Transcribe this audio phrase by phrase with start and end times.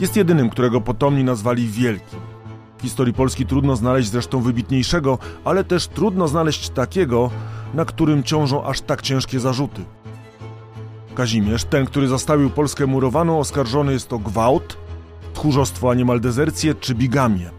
[0.00, 2.20] Jest jedynym, którego potomni nazwali Wielkim.
[2.78, 7.30] W historii Polski trudno znaleźć zresztą wybitniejszego, ale też trudno znaleźć takiego,
[7.74, 9.84] na którym ciążą aż tak ciężkie zarzuty.
[11.14, 14.76] Kazimierz, ten, który zastawił Polskę murowaną, oskarżony jest o gwałt,
[15.34, 17.50] tchórzostwo, a niemal dezercję czy bigamię.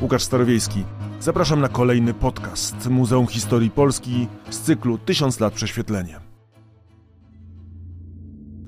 [0.00, 0.84] Łukasz Starowiejski.
[1.20, 6.20] Zapraszam na kolejny podcast Muzeum Historii Polski z cyklu Tysiąc lat prześwietlenie.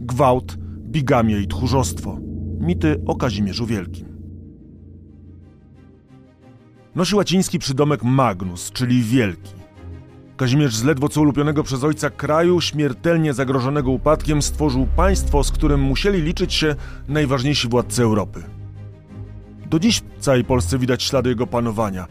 [0.00, 0.56] Gwałt,
[0.92, 2.18] bigamie i tchórzostwo.
[2.60, 4.06] Mity o Kazimierzu Wielkim.
[6.94, 9.52] Nosi łaciński przydomek Magnus, czyli Wielki.
[10.36, 15.80] Kazimierz z ledwo co ulubionego przez ojca kraju, śmiertelnie zagrożonego upadkiem, stworzył państwo, z którym
[15.80, 16.74] musieli liczyć się
[17.08, 18.42] najważniejsi władcy Europy.
[19.66, 22.06] Do dziś w całej Polsce widać ślady jego panowania.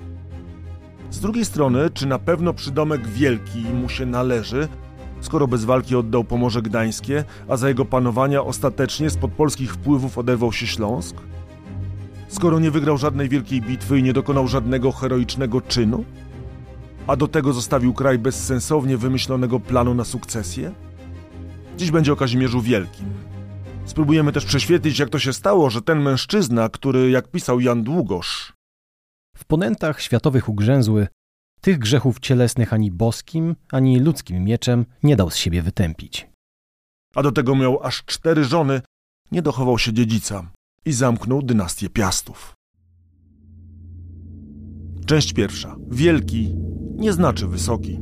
[1.09, 4.67] Z drugiej strony, czy na pewno przydomek Wielki mu się należy,
[5.21, 10.53] skoro bez walki oddał Pomorze Gdańskie, a za jego panowania ostatecznie spod polskich wpływów oderwał
[10.53, 11.15] się Śląsk?
[12.27, 16.05] Skoro nie wygrał żadnej wielkiej bitwy i nie dokonał żadnego heroicznego czynu?
[17.07, 20.71] A do tego zostawił kraj bez sensownie wymyślonego planu na sukcesję?
[21.77, 23.05] Dziś będzie o Kazimierzu Wielkim.
[23.85, 28.53] Spróbujemy też prześwietlić, jak to się stało, że ten mężczyzna, który, jak pisał Jan Długosz,
[29.37, 31.07] w ponętach światowych ugrzęzły,
[31.61, 36.27] tych grzechów cielesnych ani boskim, ani ludzkim mieczem nie dał z siebie wytępić.
[37.15, 38.81] A do tego miał aż cztery żony,
[39.31, 40.51] nie dochował się dziedzica
[40.85, 42.55] i zamknął dynastię Piastów.
[45.05, 45.75] Część pierwsza.
[45.89, 46.55] Wielki
[46.95, 47.99] nie znaczy wysoki.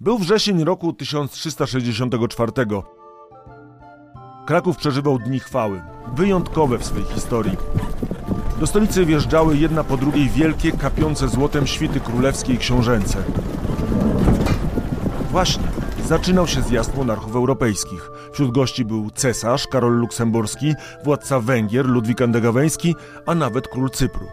[0.00, 2.52] Był wrzesień roku 1364.
[4.46, 5.82] Kraków przeżywał dni chwały,
[6.14, 7.56] wyjątkowe w swej historii.
[8.60, 13.18] Do stolicy wjeżdżały jedna po drugiej wielkie, kapiące złotem świty królewskie i książęce.
[15.30, 15.64] Właśnie,
[16.06, 18.10] zaczynał się zjazd monarchów europejskich.
[18.32, 22.94] Wśród gości był cesarz Karol Luksemburski, władca Węgier Ludwik Andegaweński,
[23.26, 24.26] a nawet król Cypru.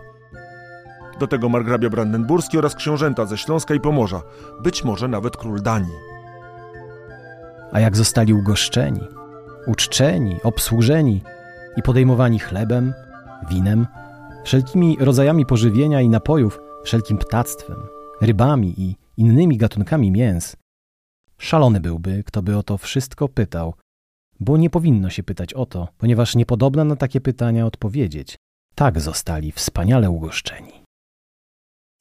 [1.20, 4.22] Do tego margrabia brandenburski oraz książęta ze Śląska i Pomorza,
[4.62, 5.98] być może nawet król Danii.
[7.72, 9.08] A jak zostali ugoszczeni,
[9.68, 11.22] uczczeni, obsłużeni
[11.78, 12.94] i podejmowani chlebem,
[13.50, 13.88] winem,
[14.44, 17.88] wszelkimi rodzajami pożywienia i napojów, wszelkim ptactwem,
[18.22, 20.56] rybami i innymi gatunkami mięs.
[21.38, 23.74] Szalony byłby, kto by o to wszystko pytał,
[24.40, 28.36] bo nie powinno się pytać o to, ponieważ niepodobna na takie pytania odpowiedzieć.
[28.76, 30.84] Tak zostali wspaniale ugoszczeni.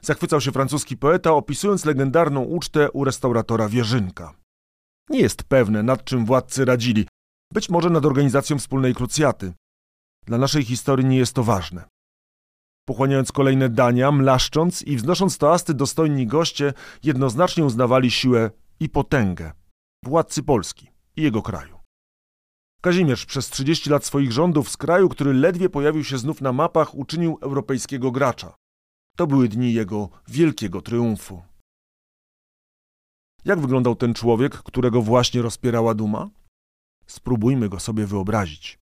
[0.02, 4.34] Zachwycał się francuski poeta, opisując legendarną ucztę u restauratora Wierzynka.
[5.10, 7.06] Nie jest pewne, nad czym władcy radzili,
[7.52, 9.52] być może nad organizacją wspólnej krucjaty.
[10.26, 11.91] Dla naszej historii nie jest to ważne.
[12.84, 16.72] Pochłaniając kolejne dania, mlaszcząc i wznosząc toasty dostojni goście,
[17.02, 18.50] jednoznacznie uznawali siłę
[18.80, 19.52] i potęgę
[20.04, 21.78] władcy Polski i jego kraju.
[22.82, 26.94] Kazimierz przez 30 lat swoich rządów z kraju, który ledwie pojawił się znów na mapach,
[26.94, 28.54] uczynił europejskiego gracza.
[29.16, 31.42] To były dni jego wielkiego triumfu.
[33.44, 36.30] Jak wyglądał ten człowiek, którego właśnie rozpierała duma?
[37.06, 38.78] Spróbujmy go sobie wyobrazić.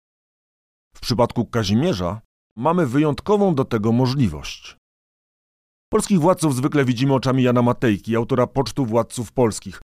[0.95, 2.21] W przypadku Kazimierza
[2.59, 4.77] mamy wyjątkową do tego możliwość.
[5.89, 9.81] Polskich władców zwykle widzimy oczami Jana Matejki, autora Pocztu Władców Polskich.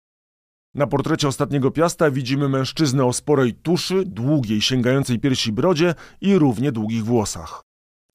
[0.75, 6.72] Na portrecie ostatniego piasta widzimy mężczyznę o sporej tuszy, długiej, sięgającej piersi brodzie i równie
[6.72, 7.62] długich włosach.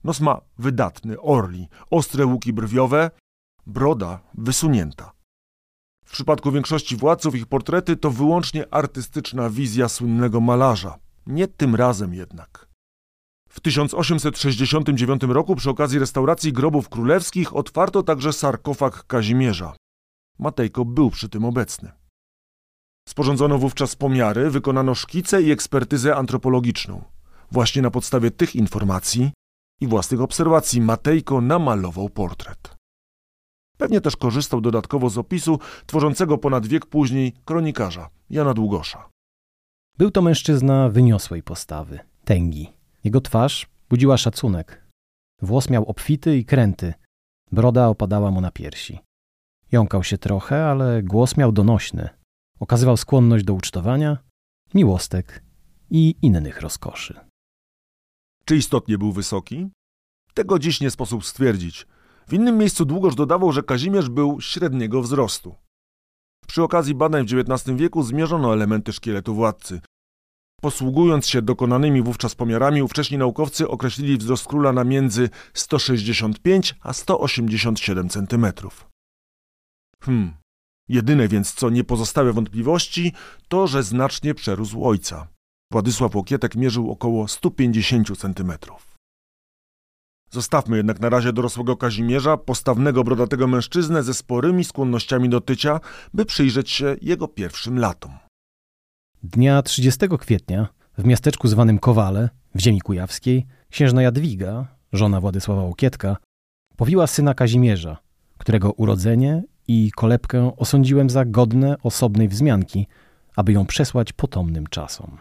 [0.04, 3.10] Nos ma wydatny, orli, ostre łuki brwiowe,
[3.66, 5.12] broda wysunięta.
[6.04, 10.98] W przypadku większości władców ich portrety to wyłącznie artystyczna wizja słynnego malarza.
[11.26, 12.73] Nie tym razem jednak.
[13.54, 19.76] W 1869 roku przy okazji restauracji grobów królewskich otwarto także sarkofag Kazimierza.
[20.38, 21.92] Matejko był przy tym obecny.
[23.08, 27.04] Sporządzono wówczas pomiary, wykonano szkice i ekspertyzę antropologiczną.
[27.50, 29.30] Właśnie na podstawie tych informacji
[29.80, 32.74] i własnych obserwacji Matejko namalował portret.
[33.76, 39.08] Pewnie też korzystał dodatkowo z opisu tworzącego ponad wiek później kronikarza Jana Długosza.
[39.98, 42.83] Był to mężczyzna wyniosłej postawy, tęgi.
[43.04, 44.84] Jego twarz budziła szacunek.
[45.42, 46.94] Włos miał obfity i kręty,
[47.52, 48.98] broda opadała mu na piersi.
[49.72, 52.08] Jąkał się trochę, ale głos miał donośny.
[52.60, 54.18] Okazywał skłonność do ucztowania,
[54.74, 55.44] miłostek
[55.90, 57.20] i innych rozkoszy.
[58.44, 59.68] Czy istotnie był wysoki?
[60.34, 61.86] Tego dziś nie sposób stwierdzić.
[62.26, 65.54] W innym miejscu Długosz dodawał, że Kazimierz był średniego wzrostu.
[66.46, 69.80] Przy okazji badań w XIX wieku zmierzono elementy szkieletu władcy.
[70.64, 78.08] Posługując się dokonanymi wówczas pomiarami, ówcześni naukowcy określili wzrost króla na między 165 a 187
[78.08, 78.46] cm.
[80.00, 80.34] Hmm.
[80.88, 83.12] Jedyne więc, co nie pozostawia wątpliwości,
[83.48, 85.26] to, że znacznie przerósł ojca.
[85.72, 88.94] Władysław Łokietek mierzył około 150 centymetrów.
[90.30, 95.80] Zostawmy jednak na razie dorosłego Kazimierza, postawnego brodatego mężczyznę ze sporymi skłonnościami do tycia,
[96.14, 98.10] by przyjrzeć się jego pierwszym latom.
[99.24, 100.68] Dnia 30 kwietnia
[100.98, 106.16] w miasteczku zwanym Kowale, w ziemi kujawskiej, księżna Jadwiga, żona Władysława Łokietka,
[106.76, 107.96] powiła syna Kazimierza,
[108.38, 112.86] którego urodzenie i kolebkę osądziłem za godne osobnej wzmianki,
[113.36, 115.18] aby ją przesłać potomnym czasom.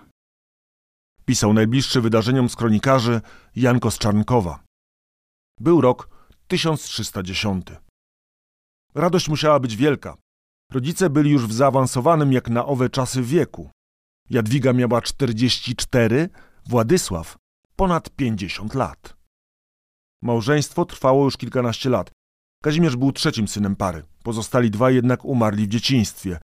[1.25, 3.21] Pisał najbliższy wydarzeniom z kronikarzy
[3.55, 4.63] Janko z Czarnkowa.
[5.59, 6.09] Był rok
[6.47, 7.67] 1310.
[8.95, 10.17] Radość musiała być wielka.
[10.71, 13.69] Rodzice byli już w zaawansowanym jak na owe czasy wieku.
[14.29, 16.29] Jadwiga miała 44,
[16.65, 17.37] Władysław
[17.75, 19.17] ponad 50 lat.
[20.21, 22.11] Małżeństwo trwało już kilkanaście lat.
[22.63, 24.03] Kazimierz był trzecim synem pary.
[24.23, 26.39] Pozostali dwaj jednak umarli w dzieciństwie.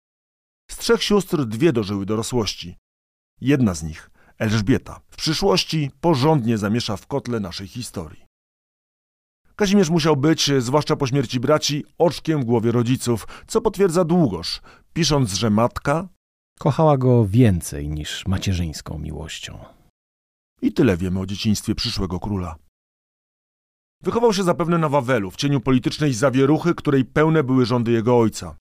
[0.70, 2.76] Z trzech sióstr dwie dożyły dorosłości.
[3.40, 8.24] Jedna z nich, Elżbieta, w przyszłości porządnie zamiesza w kotle naszej historii.
[9.56, 14.60] Kazimierz musiał być, zwłaszcza po śmierci braci, oczkiem w głowie rodziców, co potwierdza Długosz,
[14.92, 16.08] pisząc, że matka
[16.58, 19.58] kochała go więcej niż macierzyńską miłością.
[20.62, 22.56] I tyle wiemy o dzieciństwie przyszłego króla.
[24.02, 28.56] Wychował się zapewne na Wawelu, w cieniu politycznej zawieruchy, której pełne były rządy jego ojca.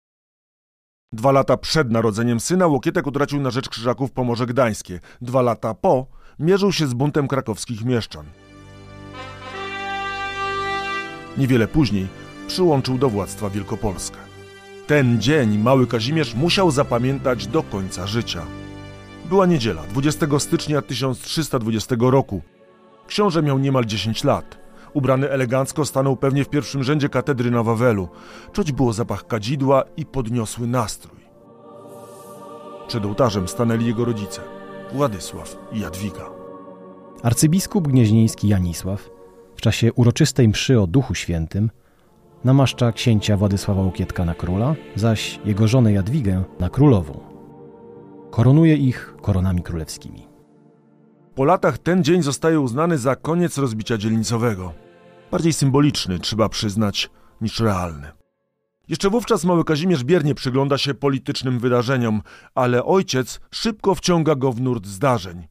[1.14, 5.00] Dwa lata przed narodzeniem syna Łokietek utracił na rzecz Krzyżaków Pomorze Gdańskie.
[5.22, 6.08] Dwa lata po
[6.40, 8.26] mierzył się z buntem krakowskich mieszczan.
[11.38, 12.08] Niewiele później
[12.48, 14.33] przyłączył do władztwa Wielkopolskę.
[14.88, 18.42] Ten dzień mały Kazimierz musiał zapamiętać do końca życia.
[19.30, 22.42] Była niedziela, 20 stycznia 1320 roku.
[23.08, 24.58] Książę miał niemal 10 lat.
[24.94, 28.10] Ubrany elegancko stanął pewnie w pierwszym rzędzie katedry na Wawelu.
[28.54, 31.20] Czuć było zapach kadzidła i podniosły nastrój.
[32.88, 34.42] Przed ołtarzem stanęli jego rodzice,
[34.94, 36.30] Władysław i Jadwiga.
[37.24, 39.10] Arcybiskup gnieźnieński Janisław
[39.56, 41.70] w czasie uroczystej mszy o Duchu Świętym
[42.44, 47.20] namaszcza księcia Władysława Łokietka na króla, zaś jego żonę Jadwigę na królową.
[48.32, 50.28] Koronuje ich koronami królewskimi.
[51.36, 54.74] Po latach ten dzień zostaje uznany za koniec rozbicia dzielnicowego.
[55.32, 57.10] Bardziej symboliczny, trzeba przyznać,
[57.42, 58.12] niż realny.
[58.88, 62.22] Jeszcze wówczas mały Kazimierz biernie przygląda się politycznym wydarzeniom,
[62.56, 65.48] ale ojciec szybko wciąga go w nurt zdarzeń.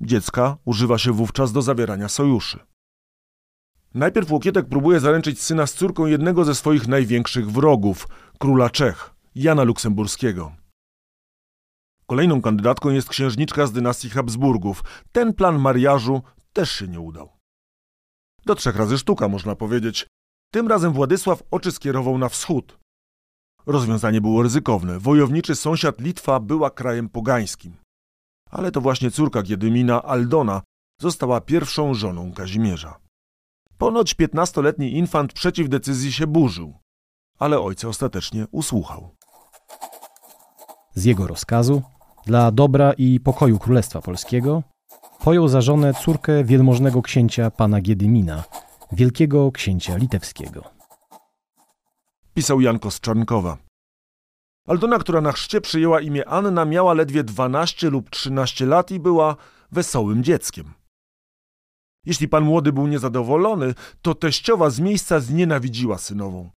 [0.00, 2.58] Dziecka używa się wówczas do zawierania sojuszy.
[3.94, 8.08] Najpierw Łokietek próbuje zaręczyć syna z córką jednego ze swoich największych wrogów,
[8.38, 10.52] króla Czech, Jana Luksemburskiego.
[12.06, 14.82] Kolejną kandydatką jest księżniczka z dynastii Habsburgów.
[15.12, 17.28] Ten plan mariażu też się nie udał.
[18.46, 20.06] Do trzech razy sztuka, można powiedzieć.
[20.52, 22.78] Tym razem Władysław oczy skierował na wschód.
[23.66, 24.98] Rozwiązanie było ryzykowne.
[24.98, 27.76] Wojowniczy sąsiad Litwa była krajem pogańskim.
[28.50, 30.62] Ale to właśnie córka Giedymina, Aldona,
[31.00, 32.98] została pierwszą żoną Kazimierza.
[33.78, 36.74] Ponoć piętnastoletni infant przeciw decyzji się burzył,
[37.38, 39.10] ale ojca ostatecznie usłuchał.
[40.94, 41.82] Z jego rozkazu
[42.26, 44.62] dla dobra i pokoju Królestwa Polskiego,
[45.24, 48.44] pojął za żonę córkę wielmożnego księcia pana Giedymina,
[48.92, 50.64] wielkiego księcia litewskiego.
[52.34, 53.56] Pisał Janko z Czarnkowa.
[54.66, 59.36] Aldona, która na chrzcie przyjęła imię Anna, miała ledwie 12 lub 13 lat i była
[59.72, 60.74] wesołym dzieckiem.
[62.06, 66.50] Jeśli pan młody był niezadowolony, to teściowa z miejsca znienawidziła synową.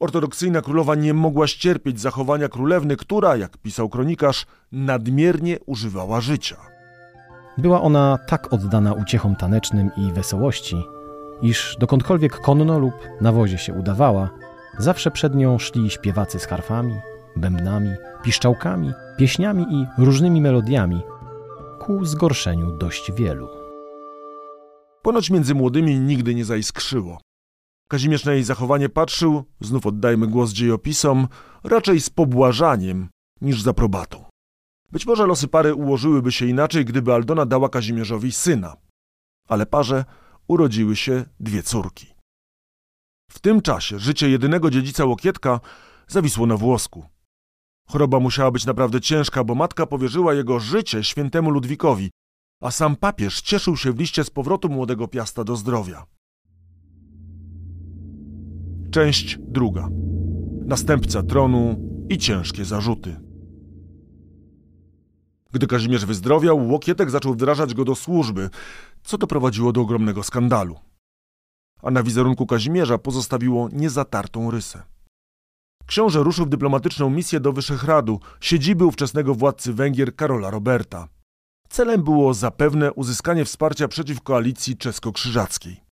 [0.00, 6.56] Ortodoksyjna królowa nie mogła ścierpieć zachowania królewny, która, jak pisał kronikarz, nadmiernie używała życia.
[7.58, 10.76] Była ona tak oddana uciechom tanecznym i wesołości,
[11.42, 14.30] iż dokądkolwiek konno lub na wozie się udawała,
[14.78, 16.94] zawsze przed nią szli śpiewacy z harfami,
[17.36, 17.90] bębnami,
[18.22, 21.02] piszczałkami, pieśniami i różnymi melodiami,
[21.80, 23.65] ku zgorszeniu dość wielu.
[25.06, 27.20] Ponoć między młodymi nigdy nie zaiskrzyło.
[27.90, 31.28] Kazimierz na jej zachowanie patrzył, znów oddajmy głos dziejopisom,
[31.64, 33.08] raczej z pobłażaniem
[33.40, 34.24] niż z aprobatą.
[34.92, 38.76] Być może losy pary ułożyłyby się inaczej, gdyby Aldona dała Kazimierzowi syna.
[39.48, 40.04] Ale parze
[40.48, 42.14] urodziły się dwie córki.
[43.30, 45.60] W tym czasie życie jedynego dziedzica Łokietka
[46.08, 47.04] zawisło na włosku.
[47.88, 52.10] Choroba musiała być naprawdę ciężka, bo matka powierzyła jego życie świętemu Ludwikowi,
[52.60, 56.06] a sam papież cieszył się w liście z powrotu młodego piasta do zdrowia.
[58.90, 59.88] Część druga.
[60.66, 61.76] Następca tronu
[62.08, 63.20] i ciężkie zarzuty.
[65.52, 68.50] Gdy Kazimierz wyzdrowiał, Łokietek zaczął wdrażać go do służby,
[69.04, 70.76] co doprowadziło do ogromnego skandalu.
[71.82, 74.82] A na wizerunku Kazimierza pozostawiło niezatartą rysę.
[75.86, 81.08] Książę ruszył w dyplomatyczną misję do Wyszehradu, siedziby ówczesnego władcy Węgier Karola Roberta.
[81.68, 85.86] Celem było zapewne uzyskanie wsparcia przeciw koalicji czesko-krzyżackiej.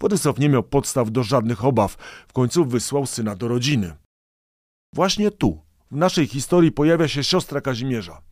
[0.00, 1.96] Władysław nie miał podstaw do żadnych obaw,
[2.28, 3.96] w końcu wysłał syna do rodziny.
[4.94, 8.22] Właśnie tu, w naszej historii pojawia się siostra Kazimierza.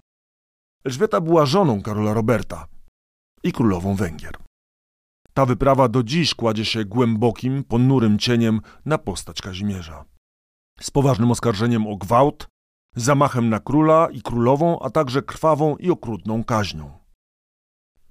[0.85, 2.67] Elżbieta była żoną Karola Roberta
[3.43, 4.37] i królową Węgier.
[5.35, 10.05] Ta wyprawa do dziś kładzie się głębokim, ponurym cieniem na postać Kazimierza.
[10.81, 12.47] Z poważnym oskarżeniem o gwałt,
[12.97, 16.91] zamachem na króla i królową, a także krwawą i okrutną kaźnią.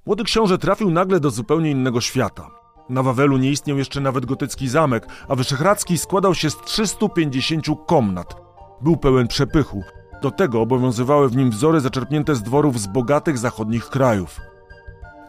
[0.06, 2.50] Młody książę trafił nagle do zupełnie innego świata.
[2.90, 8.36] Na Wawelu nie istniał jeszcze nawet gotycki zamek, a Wyszehradzki składał się z 350 komnat.
[8.82, 9.84] Był pełen przepychu.
[10.22, 14.40] Do tego obowiązywały w nim wzory zaczerpnięte z dworów z bogatych zachodnich krajów.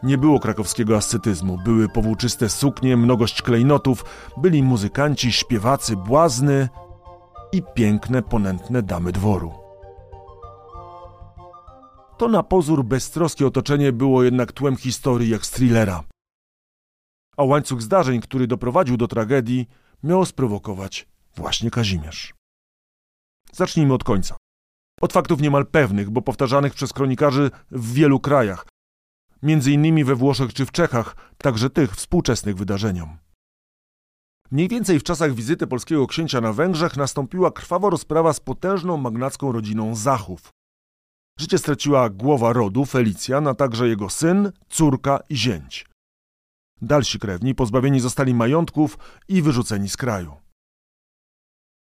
[0.02, 4.04] Nie było krakowskiego ascetyzmu, były powłóczyste suknie, mnogość klejnotów,
[4.36, 6.68] byli muzykanci, śpiewacy, błazny
[7.52, 9.52] i piękne, ponętne damy dworu.
[12.18, 16.04] To na pozór beztroskie otoczenie było jednak tłem historii jak z thrillera.
[17.36, 19.68] A łańcuch zdarzeń, który doprowadził do tragedii,
[20.02, 22.34] miał sprowokować właśnie Kazimierz.
[23.52, 24.36] Zacznijmy od końca.
[25.00, 28.66] Od faktów niemal pewnych, bo powtarzanych przez kronikarzy w wielu krajach,
[29.42, 33.18] między innymi we Włoszech czy w Czechach, także tych współczesnych wydarzeniom.
[34.50, 39.52] Mniej więcej w czasach wizyty polskiego księcia na Węgrzech nastąpiła krwawa rozprawa z potężną magnacką
[39.52, 40.52] rodziną Zachów.
[41.40, 45.86] Życie straciła głowa rodu, Felicjan, a także jego syn, córka i zięć.
[46.82, 50.36] Dalsi krewni pozbawieni zostali majątków i wyrzuceni z kraju.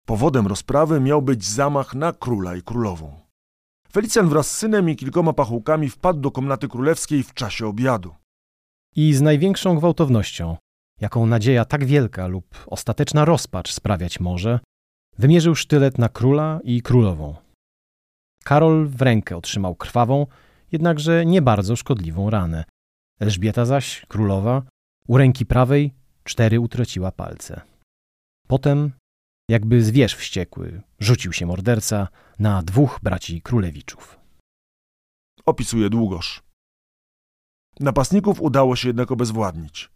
[0.07, 3.21] Powodem rozprawy miał być zamach na króla i królową.
[3.93, 8.15] Felicjan wraz z synem i kilkoma pachołkami wpadł do komnaty królewskiej w czasie obiadu.
[8.97, 10.57] I z największą gwałtownością,
[11.01, 14.61] jaką nadzieja tak wielka lub ostateczna rozpacz sprawiać może,
[15.19, 17.37] wymierzył sztylet na króla i królową.
[18.45, 20.27] Karol w rękę otrzymał krwawą,
[20.73, 22.65] jednakże nie bardzo szkodliwą ranę.
[23.21, 24.63] Elżbieta zaś, królowa,
[25.09, 27.61] u ręki prawej cztery utraciła palce.
[28.49, 28.93] Potem
[29.51, 34.21] jakby zwierz wściekły, rzucił się morderca na dwóch braci królewiczów.
[35.47, 36.43] Opisuje Długosz.
[37.81, 39.91] Napastników udało się jednak obezwładnić.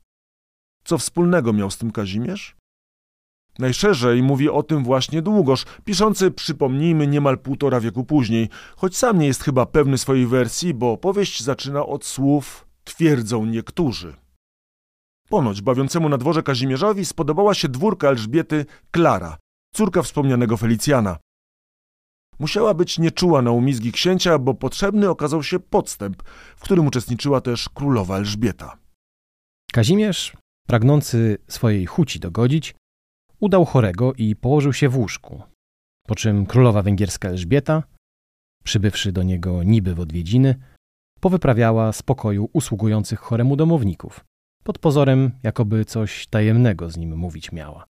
[0.84, 2.56] Co wspólnego miał z tym Kazimierz?
[3.58, 9.26] Najszerzej mówi o tym właśnie Długosz, piszący, przypomnijmy, niemal półtora wieku później, choć sam nie
[9.26, 14.16] jest chyba pewny swojej wersji, bo powieść zaczyna od słów twierdzą niektórzy.
[15.28, 19.38] Ponoć bawiącemu na dworze Kazimierzowi spodobała się dwórka Elżbiety Klara,
[19.74, 21.16] córka wspomnianego Felicjana.
[22.38, 26.22] Musiała być nieczuła na umizgi księcia, bo potrzebny okazał się podstęp,
[26.56, 28.78] w którym uczestniczyła też królowa Elżbieta.
[29.72, 30.32] Kazimierz,
[30.66, 32.74] pragnący swojej chuci dogodzić,
[33.40, 35.42] udał chorego i położył się w łóżku,
[36.06, 37.82] po czym królowa węgierska Elżbieta,
[38.64, 40.54] przybywszy do niego niby w odwiedziny,
[41.20, 44.24] powyprawiała z pokoju usługujących choremu domowników,
[44.64, 47.86] pod pozorem jakoby coś tajemnego z nim mówić miała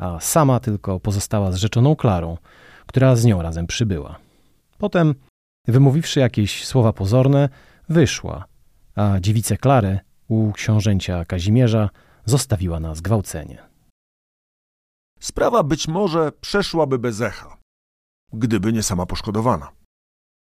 [0.00, 2.36] a sama tylko pozostała z rzeczoną Klarą,
[2.86, 4.18] która z nią razem przybyła.
[4.78, 5.14] Potem,
[5.68, 7.48] wymówiwszy jakieś słowa pozorne,
[7.88, 8.44] wyszła,
[8.94, 10.00] a dziewicę Klarę
[10.30, 11.90] u książęcia Kazimierza
[12.24, 13.62] zostawiła na zgwałcenie.
[15.20, 17.56] Sprawa być może przeszłaby bez echa,
[18.32, 19.72] gdyby nie sama poszkodowana.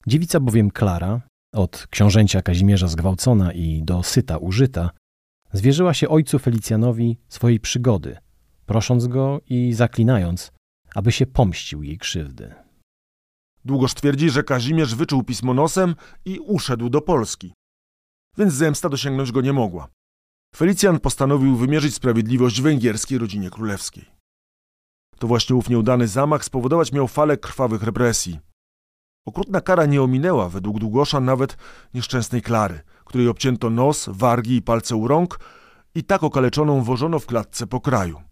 [0.07, 1.21] Dziewica bowiem Klara,
[1.53, 4.91] od książęcia Kazimierza zgwałcona i do syta użyta,
[5.53, 8.19] zwierzyła się ojcu Felicjanowi swojej przygody,
[8.67, 10.53] prosząc go i zaklinając,
[10.95, 12.55] aby się pomścił jej krzywdy.
[13.65, 17.53] Długoż twierdzi, że Kazimierz wyczuł pismo nosem i uszedł do Polski.
[18.39, 19.89] Więc zemsta dosięgnąć go nie mogła.
[20.57, 24.05] Felicjan postanowił wymierzyć sprawiedliwość węgierskiej rodzinie królewskiej.
[25.19, 28.39] To właśnie ów nieudany zamach spowodować miał falę krwawych represji.
[29.27, 31.57] Okrutna kara nie ominęła według Długosza nawet
[31.95, 35.39] nieszczęsnej Klary, której obcięto nos, wargi i palce u rąk
[35.95, 38.23] i tak okaleczoną wożono w klatce po kraju.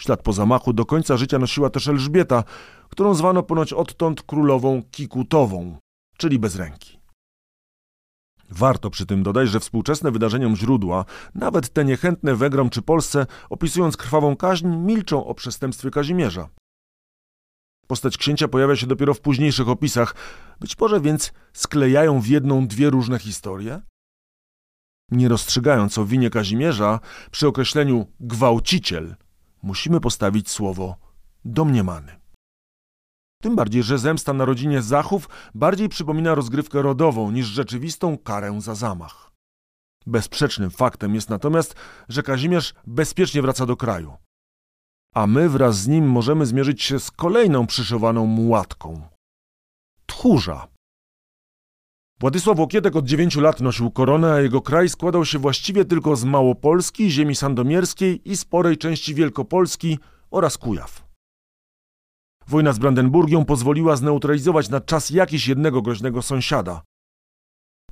[0.00, 2.44] Ślad po zamachu do końca życia nosiła też Elżbieta,
[2.88, 5.78] którą zwano ponoć odtąd królową kikutową,
[6.16, 6.97] czyli bez ręki.
[8.50, 13.96] Warto przy tym dodać, że współczesne wydarzeniom źródła, nawet te niechętne Węgrom czy Polsce, opisując
[13.96, 16.48] krwawą kaźń, milczą o przestępstwie Kazimierza.
[17.86, 20.14] Postać księcia pojawia się dopiero w późniejszych opisach,
[20.60, 23.82] być może więc sklejają w jedną dwie różne historie?
[25.10, 27.00] Nie rozstrzygając o winie Kazimierza,
[27.30, 29.14] przy określeniu gwałciciel–
[29.62, 30.96] musimy postawić słowo
[31.44, 32.17] domniemany.
[33.42, 38.74] Tym bardziej, że zemsta na rodzinie Zachów bardziej przypomina rozgrywkę rodową niż rzeczywistą karę za
[38.74, 39.30] zamach.
[40.06, 41.74] Bezsprzecznym faktem jest natomiast,
[42.08, 44.16] że Kazimierz bezpiecznie wraca do kraju.
[45.14, 49.08] A my wraz z nim możemy zmierzyć się z kolejną przyszywaną mułatką.
[50.06, 50.68] Tchórza.
[52.20, 56.24] Władysław Łokietek od dziewięciu lat nosił koronę, a jego kraj składał się właściwie tylko z
[56.24, 59.98] Małopolski, ziemi sandomierskiej i sporej części Wielkopolski
[60.30, 61.07] oraz Kujaw.
[62.48, 66.82] Wojna z Brandenburgią pozwoliła zneutralizować na czas jakiś jednego groźnego sąsiada.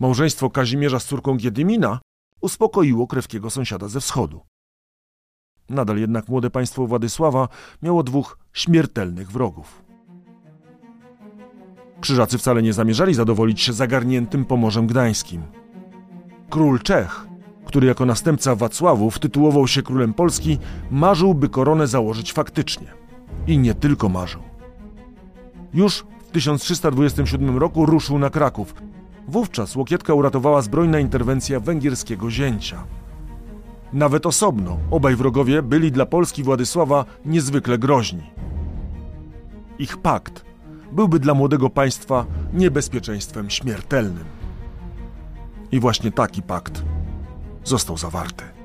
[0.01, 2.01] Małżeństwo Kazimierza z córką Giedymina
[2.41, 4.41] uspokoiło krewkiego sąsiada ze wschodu.
[5.71, 7.49] Nadal jednak młode państwo Władysława
[7.83, 9.85] miało dwóch śmiertelnych wrogów.
[12.01, 15.43] Krzyżacy wcale nie zamierzali zadowolić się zagarniętym Pomorzem Gdańskim.
[16.51, 17.27] Król Czech,
[17.65, 20.59] który jako następca Wacławów tytułował się królem Polski,
[20.91, 23.06] marzył, by koronę założyć faktycznie.
[23.47, 24.43] I nie tylko marzył.
[25.75, 28.75] Już w 1327 roku ruszył na Kraków.
[29.29, 32.85] Wówczas Łokietka uratowała zbrojna interwencja węgierskiego zięcia.
[33.93, 38.31] Nawet osobno obaj wrogowie byli dla Polski Władysława niezwykle groźni.
[39.79, 40.45] Ich pakt
[40.93, 44.25] byłby dla młodego państwa niebezpieczeństwem śmiertelnym.
[45.73, 46.83] I właśnie taki pakt
[47.65, 48.56] został zawarty.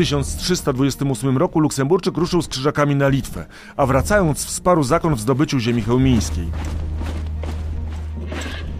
[0.00, 5.58] W 1328 roku Luksemburczyk ruszył z krzyżakami na Litwę, a wracając wsparł zakon w zdobyciu
[5.58, 6.50] ziemi chełmińskiej.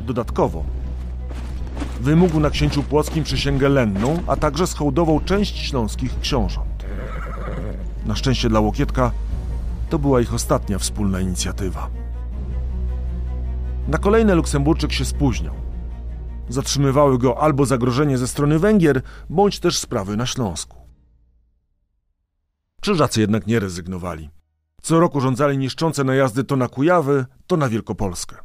[0.07, 0.65] Dodatkowo
[2.01, 6.85] wymógł na księciu płockim przysięgę lenną, a także schołdował część śląskich książąt.
[8.07, 9.13] Na szczęście dla Łokietka
[9.91, 11.89] to była ich ostatnia wspólna inicjatywa.
[13.89, 15.55] Na kolejne Luksemburczyk się spóźniał.
[16.49, 20.80] Zatrzymywały go albo zagrożenie ze strony Węgier, bądź też sprawy na Śląsku.
[22.81, 24.31] Krzyżacy jednak nie rezygnowali.
[24.83, 28.37] Co roku rządzali niszczące najazdy to na Kujawy, to na Wielkopolskę.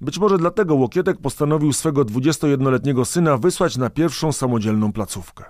[0.00, 5.44] Być może dlatego Łokietek postanowił swego 21-letniego syna wysłać na pierwszą samodzielną placówkę.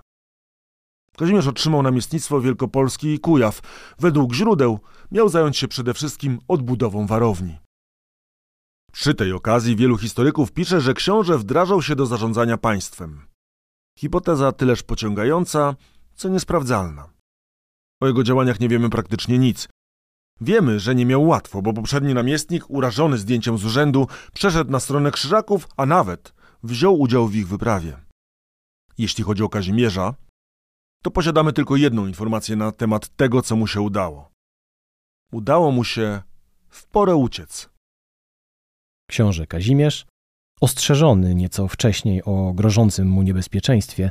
[1.17, 3.61] Kazimierz otrzymał namiestnictwo Wielkopolski i Kujaw.
[3.99, 4.79] Według źródeł
[5.13, 7.59] miał zająć się przede wszystkim odbudową warowni.
[8.93, 13.27] Przy tej okazji wielu historyków pisze, że książę wdrażał się do zarządzania państwem.
[13.99, 15.75] Hipoteza tyleż pociągająca,
[16.15, 17.18] co niesprawdzalna.
[18.01, 19.69] O jego działaniach nie wiemy praktycznie nic.
[20.41, 25.11] Wiemy, że nie miał łatwo, bo poprzedni namiestnik, urażony zdjęciem z urzędu, przeszedł na stronę
[25.11, 27.97] krzyżaków, a nawet wziął udział w ich wyprawie.
[28.99, 30.15] Jeśli chodzi o Kazimierza,
[31.03, 34.31] to posiadamy tylko jedną informację na temat tego, co mu się udało.
[35.33, 36.23] Udało mu się
[36.69, 37.71] w porę uciec.
[39.11, 40.07] Książę Kazimierz,
[40.61, 44.11] ostrzeżony nieco wcześniej o grożącym mu niebezpieczeństwie,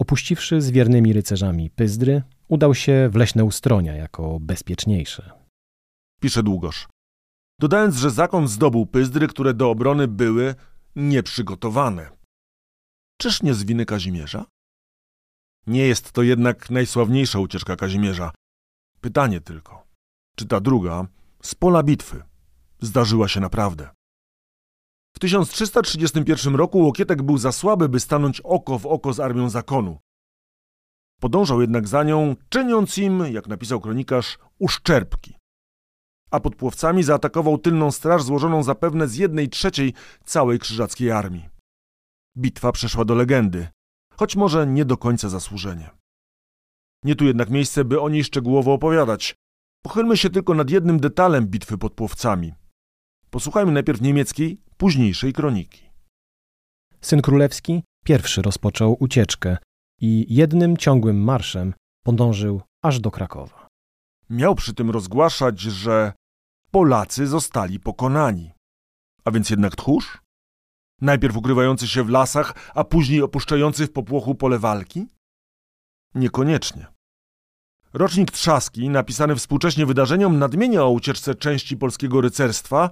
[0.00, 5.30] opuściwszy z wiernymi rycerzami Pyzdry, udał się w leśne ustronia jako bezpieczniejsze.
[6.20, 6.88] Pisze Długosz.
[7.60, 10.54] Dodając, że zakon zdobył Pyzdry, które do obrony były
[10.96, 12.10] nieprzygotowane.
[13.20, 14.44] Czyż nie z winy Kazimierza?
[15.66, 18.30] Nie jest to jednak najsławniejsza ucieczka Kazimierza.
[19.00, 19.86] Pytanie tylko,
[20.36, 21.06] czy ta druga,
[21.42, 22.22] z pola bitwy,
[22.80, 23.90] zdarzyła się naprawdę?
[25.16, 29.98] W 1331 roku Łokietek był za słaby, by stanąć oko w oko z armią zakonu.
[31.22, 35.36] Podążał jednak za nią, czyniąc im, jak napisał kronikarz, uszczerbki.
[36.30, 41.48] A pod Płowcami zaatakował tylną straż złożoną zapewne z jednej trzeciej całej krzyżackiej armii.
[42.38, 43.68] Bitwa przeszła do legendy
[44.16, 45.90] choć może nie do końca zasłużenie.
[47.04, 49.34] Nie tu jednak miejsce, by o niej szczegółowo opowiadać.
[49.82, 52.52] Pochylmy się tylko nad jednym detalem bitwy pod Płowcami.
[53.30, 55.90] Posłuchajmy najpierw niemieckiej, późniejszej kroniki.
[57.00, 59.56] Syn królewski pierwszy rozpoczął ucieczkę
[60.02, 63.68] i jednym ciągłym marszem podążył aż do Krakowa.
[64.30, 66.12] Miał przy tym rozgłaszać, że
[66.70, 68.52] Polacy zostali pokonani.
[69.24, 70.18] A więc jednak tchórz?
[71.00, 75.06] Najpierw ukrywający się w lasach, a później opuszczający w popłochu pole walki?
[76.14, 76.86] Niekoniecznie.
[77.92, 82.90] Rocznik Trzaski, napisany współcześnie wydarzeniom, nadmienia o ucieczce części polskiego rycerstwa,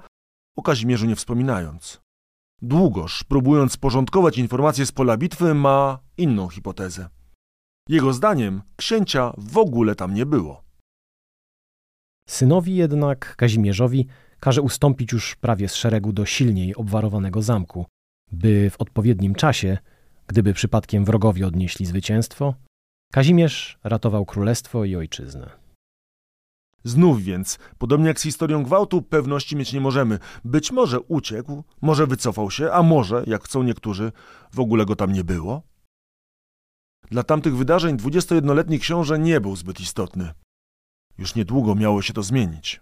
[0.56, 2.00] o Kazimierzu nie wspominając.
[2.62, 7.08] Długoż, próbując porządkować informacje z pola bitwy, ma inną hipotezę.
[7.88, 10.62] Jego zdaniem księcia w ogóle tam nie było.
[12.28, 14.06] Synowi jednak, Kazimierzowi,
[14.40, 17.86] każe ustąpić już prawie z szeregu do silniej obwarowanego zamku,
[18.32, 19.78] by w odpowiednim czasie,
[20.26, 22.54] gdyby przypadkiem wrogowie odnieśli zwycięstwo,
[23.12, 25.59] Kazimierz ratował królestwo i ojczyznę.
[26.84, 30.18] Znów więc, podobnie jak z historią gwałtu, pewności mieć nie możemy.
[30.44, 34.12] Być może uciekł, może wycofał się, a może, jak chcą niektórzy,
[34.52, 35.62] w ogóle go tam nie było?
[37.10, 40.34] Dla tamtych wydarzeń 21-letni książę nie był zbyt istotny.
[41.18, 42.80] Już niedługo miało się to zmienić.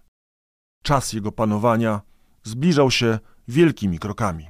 [0.83, 2.01] Czas jego panowania
[2.43, 4.47] zbliżał się wielkimi krokami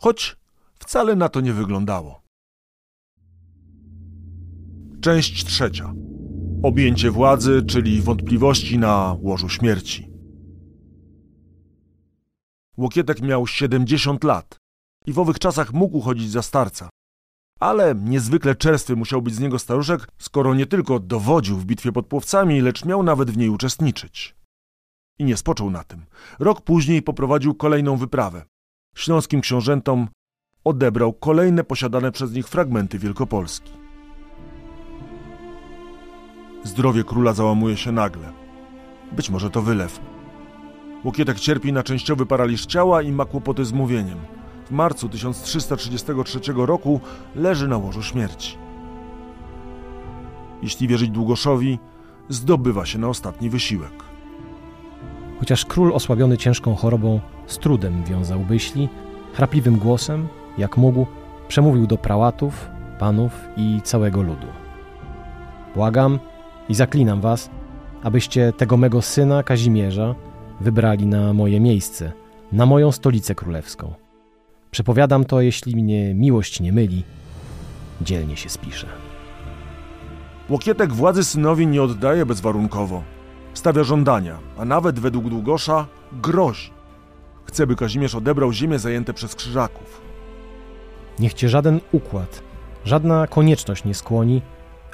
[0.00, 0.36] choć
[0.78, 2.22] wcale na to nie wyglądało.
[5.00, 5.92] Część trzecia.
[6.62, 10.10] Objęcie władzy, czyli wątpliwości na łożu śmierci.
[12.76, 14.58] Łokietek miał 70 lat
[15.06, 16.88] i w owych czasach mógł chodzić za starca.
[17.60, 22.06] Ale niezwykle czerstwy musiał być z niego staruszek, skoro nie tylko dowodził w bitwie pod
[22.06, 24.36] Płowcami, lecz miał nawet w niej uczestniczyć.
[25.18, 26.06] I nie spoczął na tym.
[26.38, 28.44] Rok później poprowadził kolejną wyprawę.
[28.96, 30.08] Śląskim książętom
[30.64, 33.85] odebrał kolejne posiadane przez nich fragmenty Wielkopolski.
[36.66, 38.32] Zdrowie króla załamuje się nagle.
[39.12, 40.00] Być może to wylew.
[41.04, 44.18] Łokietek cierpi na częściowy paraliż ciała i ma kłopoty z mówieniem.
[44.66, 47.00] W marcu 1333 roku
[47.34, 48.58] leży na łożu śmierci.
[50.62, 51.78] Jeśli wierzyć Długoszowi,
[52.28, 54.04] zdobywa się na ostatni wysiłek.
[55.38, 58.88] Chociaż król osłabiony ciężką chorobą z trudem wiązał myśli,
[59.32, 61.06] chrapliwym głosem, jak mógł,
[61.48, 64.46] przemówił do prałatów, panów i całego ludu.
[65.74, 66.18] Błagam
[66.68, 67.50] i zaklinam was,
[68.02, 70.14] abyście tego mego syna Kazimierza
[70.60, 72.12] wybrali na moje miejsce,
[72.52, 73.94] na moją stolicę królewską.
[74.70, 77.04] Przepowiadam to, jeśli mnie miłość nie myli,
[78.00, 78.86] dzielnie się spisze.
[80.48, 83.02] Łokietek władzy synowi nie oddaje bezwarunkowo.
[83.54, 86.70] Stawia żądania, a nawet według Długosza grozi.
[87.44, 90.00] Chce, by Kazimierz odebrał ziemię zajęte przez krzyżaków.
[91.18, 92.42] Niech cię żaden układ,
[92.84, 94.42] żadna konieczność nie skłoni,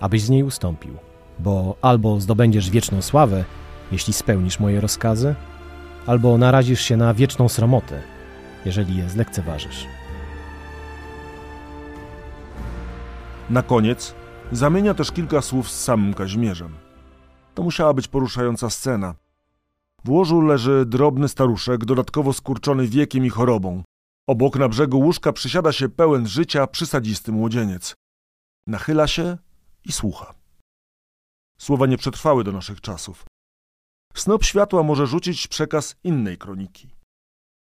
[0.01, 0.97] abyś z niej ustąpił,
[1.39, 3.45] bo albo zdobędziesz wieczną sławę,
[3.93, 5.35] jeśli spełnisz moje rozkazy,
[6.07, 8.03] albo narazisz się na wieczną sromotę,
[8.65, 9.87] jeżeli je zlekceważysz.
[13.51, 14.15] Na koniec
[14.53, 16.75] zamienia też kilka słów z samym Kazimierzem.
[17.55, 19.15] To musiała być poruszająca scena.
[20.05, 23.83] W łożu leży drobny staruszek, dodatkowo skurczony wiekiem i chorobą.
[24.27, 27.95] Obok na brzegu łóżka przysiada się pełen życia przysadzisty młodzieniec.
[28.67, 29.39] Nachyla się
[29.85, 30.35] i słucha.
[31.63, 33.25] Słowa nie przetrwały do naszych czasów.
[34.15, 36.89] Snop światła może rzucić przekaz innej kroniki.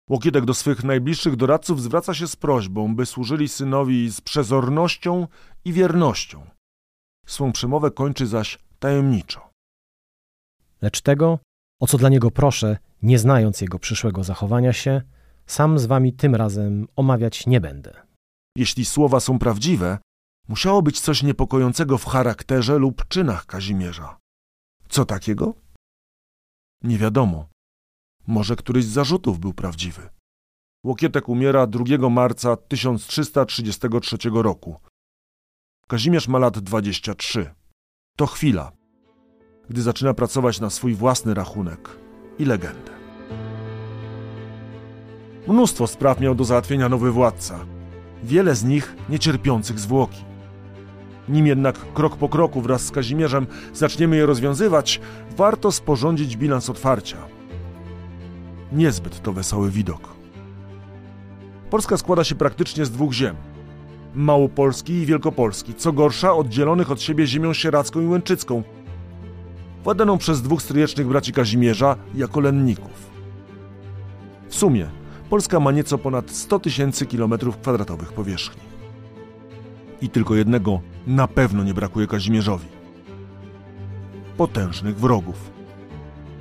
[0.09, 5.27] Łokietek do swych najbliższych doradców zwraca się z prośbą, by służyli synowi z przezornością
[5.65, 6.47] i wiernością.
[7.25, 9.49] Swą przemowę kończy zaś tajemniczo.
[10.81, 11.39] Lecz tego,
[11.81, 15.01] o co dla niego proszę, nie znając jego przyszłego zachowania się,
[15.45, 17.93] sam z wami tym razem omawiać nie będę.
[18.57, 19.97] Jeśli słowa są prawdziwe,
[20.47, 24.17] musiało być coś niepokojącego w charakterze lub czynach Kazimierza.
[24.89, 25.53] Co takiego?
[26.83, 27.49] Nie wiadomo.
[28.27, 30.09] Może któryś z zarzutów był prawdziwy.
[30.85, 34.79] Łokietek umiera 2 marca 1333 roku.
[35.87, 37.53] Kazimierz ma lat 23.
[38.17, 38.71] To chwila,
[39.69, 41.89] gdy zaczyna pracować na swój własny rachunek
[42.39, 42.91] i legendę.
[45.47, 47.65] Mnóstwo spraw miał do załatwienia nowy władca,
[48.23, 50.26] wiele z nich niecierpiących zwłoki.
[51.29, 55.01] Nim jednak krok po kroku wraz z Kazimierzem zaczniemy je rozwiązywać,
[55.37, 57.17] warto sporządzić bilans otwarcia.
[58.71, 60.09] Niezbyt to wesoły widok.
[61.69, 63.35] Polska składa się praktycznie z dwóch ziem.
[64.15, 68.63] Małopolski i Wielkopolski, co gorsza oddzielonych od siebie ziemią sieradzką i łęczycką,
[69.83, 73.09] władaną przez dwóch stryjecznych braci Kazimierza jako lenników.
[74.49, 74.89] W sumie
[75.29, 78.66] Polska ma nieco ponad 100 tysięcy kilometrów kwadratowych powierzchni.
[80.01, 82.67] I tylko jednego na pewno nie brakuje Kazimierzowi.
[84.37, 85.51] Potężnych wrogów.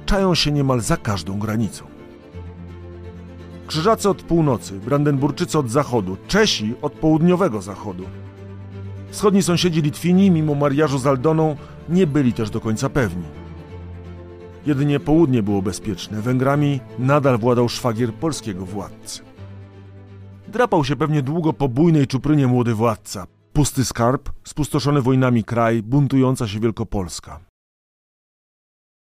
[0.06, 1.84] Czają się niemal za każdą granicą.
[3.66, 8.04] Krzyżacy od północy, Brandenburczycy od zachodu, Czesi od południowego zachodu.
[9.10, 11.56] Wschodni sąsiedzi Litwini, mimo mariażu z Aldoną,
[11.88, 13.24] nie byli też do końca pewni.
[14.66, 16.22] Jedynie południe było bezpieczne.
[16.22, 19.20] Węgrami nadal władał szwagier polskiego władcy.
[20.48, 23.26] Drapał się pewnie długo po bujnej czuprynie młody władca.
[23.56, 27.40] Pusty skarb, spustoszony wojnami kraj, buntująca się Wielkopolska.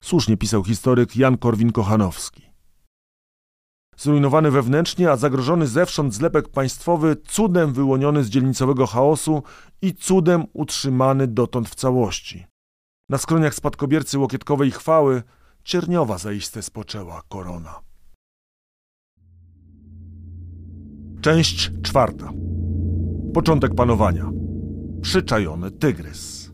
[0.02, 2.42] Słusznie pisał historyk Jan Korwin-Kochanowski.
[3.96, 9.42] Zrujnowany wewnętrznie, a zagrożony zewsząd zlepek państwowy, cudem wyłoniony z dzielnicowego chaosu
[9.82, 12.46] i cudem utrzymany dotąd w całości.
[13.08, 15.22] Na skroniach spadkobiercy łokietkowej chwały
[15.64, 17.80] cierniowa zaiste spoczęła korona.
[21.20, 22.32] Część czwarta.
[23.34, 24.39] Początek panowania.
[25.02, 26.50] Przyczajony tygrys.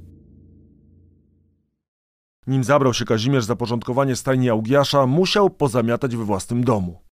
[2.46, 7.02] Nim zabrał się Kazimierz za porządkowanie stajni Augiasza, musiał pozamiatać we własnym domu.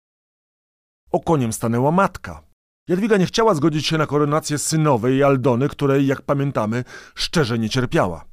[1.10, 2.42] Okoniem stanęła matka.
[2.88, 8.24] Jadwiga nie chciała zgodzić się na koronację synowej Aldony, której, jak pamiętamy, szczerze nie cierpiała.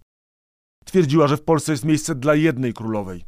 [0.85, 3.25] Twierdziła, że w Polsce jest miejsce dla jednej królowej.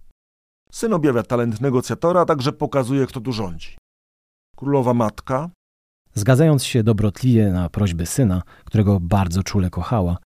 [0.71, 3.77] Syn objawia talent negocjatora, a także pokazuje, kto tu rządzi.
[4.55, 5.49] Królowa matka,
[6.15, 10.17] Zgadzając się dobrotliwie na prośby syna, którego bardzo czule kochała,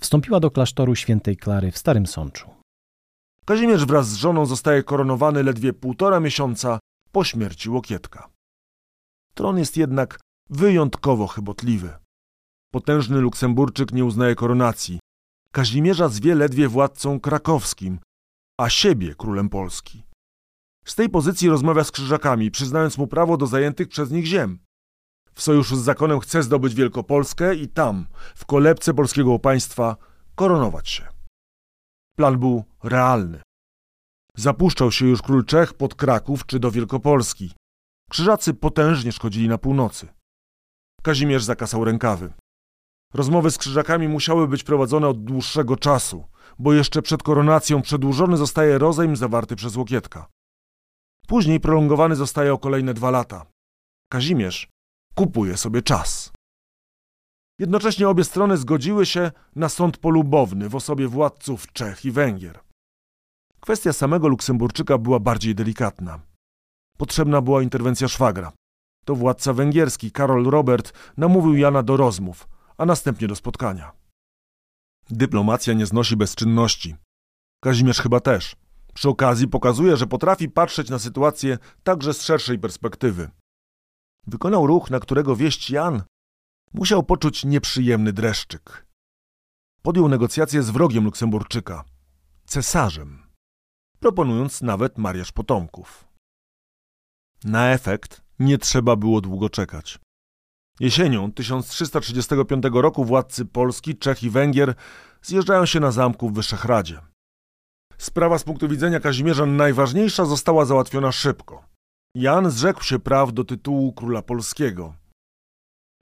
[0.00, 2.50] wstąpiła do klasztoru świętej Klary w Starym Sączu.
[3.44, 6.78] Kazimierz wraz z żoną zostaje koronowany ledwie półtora miesiąca
[7.12, 8.28] po śmierci Łokietka.
[9.34, 10.20] Tron jest jednak
[10.50, 11.90] wyjątkowo chybotliwy.
[12.72, 15.00] Potężny Luksemburczyk nie uznaje koronacji.
[15.52, 17.98] Kazimierza zwie ledwie władcą krakowskim,
[18.58, 20.02] a siebie królem Polski.
[20.84, 24.58] Z tej pozycji rozmawia z krzyżakami, przyznając mu prawo do zajętych przez nich ziem.
[25.38, 29.96] W sojuszu z zakonem chce zdobyć Wielkopolskę i tam, w kolebce polskiego państwa,
[30.34, 31.08] koronować się.
[32.16, 33.42] Plan był realny.
[34.36, 37.52] Zapuszczał się już król Czech pod Kraków czy do Wielkopolski.
[38.10, 40.08] Krzyżacy potężnie szkodzili na północy.
[41.02, 42.32] Kazimierz zakasał rękawy.
[43.14, 46.24] Rozmowy z krzyżakami musiały być prowadzone od dłuższego czasu,
[46.58, 50.26] bo jeszcze przed koronacją przedłużony zostaje rozejm zawarty przez Łokietka.
[51.28, 53.46] Później prolongowany zostaje o kolejne dwa lata.
[54.12, 54.77] Kazimierz
[55.18, 56.32] kupuje sobie czas.
[57.58, 62.60] Jednocześnie obie strony zgodziły się na sąd polubowny w osobie władców Czech i Węgier.
[63.60, 66.20] Kwestia samego Luksemburczyka była bardziej delikatna.
[66.98, 68.52] Potrzebna była interwencja szwagra.
[69.04, 73.92] To władca węgierski, Karol Robert, namówił Jana do rozmów, a następnie do spotkania.
[75.10, 76.96] Dyplomacja nie znosi bezczynności.
[77.60, 78.56] Kazimierz chyba też.
[78.94, 83.30] Przy okazji pokazuje, że potrafi patrzeć na sytuację także z szerszej perspektywy.
[84.26, 86.02] Wykonał ruch, na którego wieść Jan
[86.72, 88.86] musiał poczuć nieprzyjemny dreszczyk.
[89.82, 91.84] Podjął negocjacje z wrogiem Luksemburczyka,
[92.46, 93.22] cesarzem,
[94.00, 96.08] proponując nawet mariaż potomków.
[97.44, 99.98] Na efekt nie trzeba było długo czekać.
[100.80, 104.74] Jesienią 1335 roku władcy Polski, Czech i Węgier
[105.22, 107.00] zjeżdżają się na zamku w Wyszehradzie.
[107.98, 111.64] Sprawa z punktu widzenia Kazimierza najważniejsza została załatwiona szybko.
[112.14, 114.94] Jan zrzekł się praw do tytułu króla polskiego.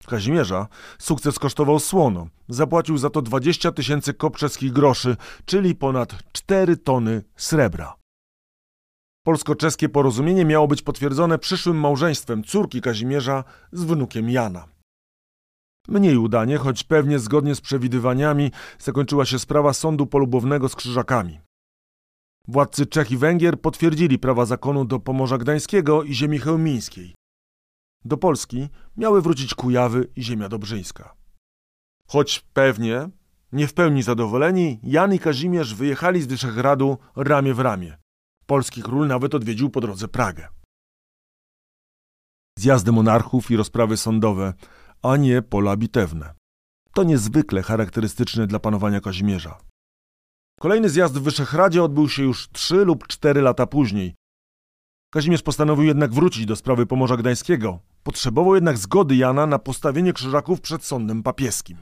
[0.07, 2.29] Kazimierza sukces kosztował słono.
[2.49, 7.97] Zapłacił za to 20 tysięcy kopczeskich groszy, czyli ponad 4 tony srebra.
[9.27, 14.69] Polsko-czeskie porozumienie miało być potwierdzone przyszłym małżeństwem córki Kazimierza z wnukiem Jana.
[15.88, 21.40] Mniej udanie, choć pewnie zgodnie z przewidywaniami, zakończyła się sprawa sądu polubownego z krzyżakami.
[22.48, 27.14] Władcy Czech i Węgier potwierdzili prawa zakonu do Pomorza Gdańskiego i ziemi chełmińskiej.
[28.04, 31.14] Do Polski miały wrócić Kujawy i ziemia dobrzyńska.
[32.09, 33.11] Choć pewnie,
[33.52, 37.98] nie w pełni zadowoleni, Jan i Kazimierz wyjechali z Wyszehradu ramię w ramię.
[38.46, 40.48] Polski król nawet odwiedził po drodze Pragę.
[42.59, 44.54] Zjazdy monarchów i rozprawy sądowe,
[45.02, 46.35] a nie pola bitewne.
[46.94, 49.59] To niezwykle charakterystyczne dla panowania Kazimierza.
[50.61, 54.14] Kolejny zjazd w Wyszehradzie odbył się już trzy lub cztery lata później.
[55.12, 57.79] Kazimierz postanowił jednak wrócić do sprawy Pomorza Gdańskiego.
[58.03, 61.79] Potrzebował jednak zgody Jana na postawienie krzyżaków przed sądem papieskim.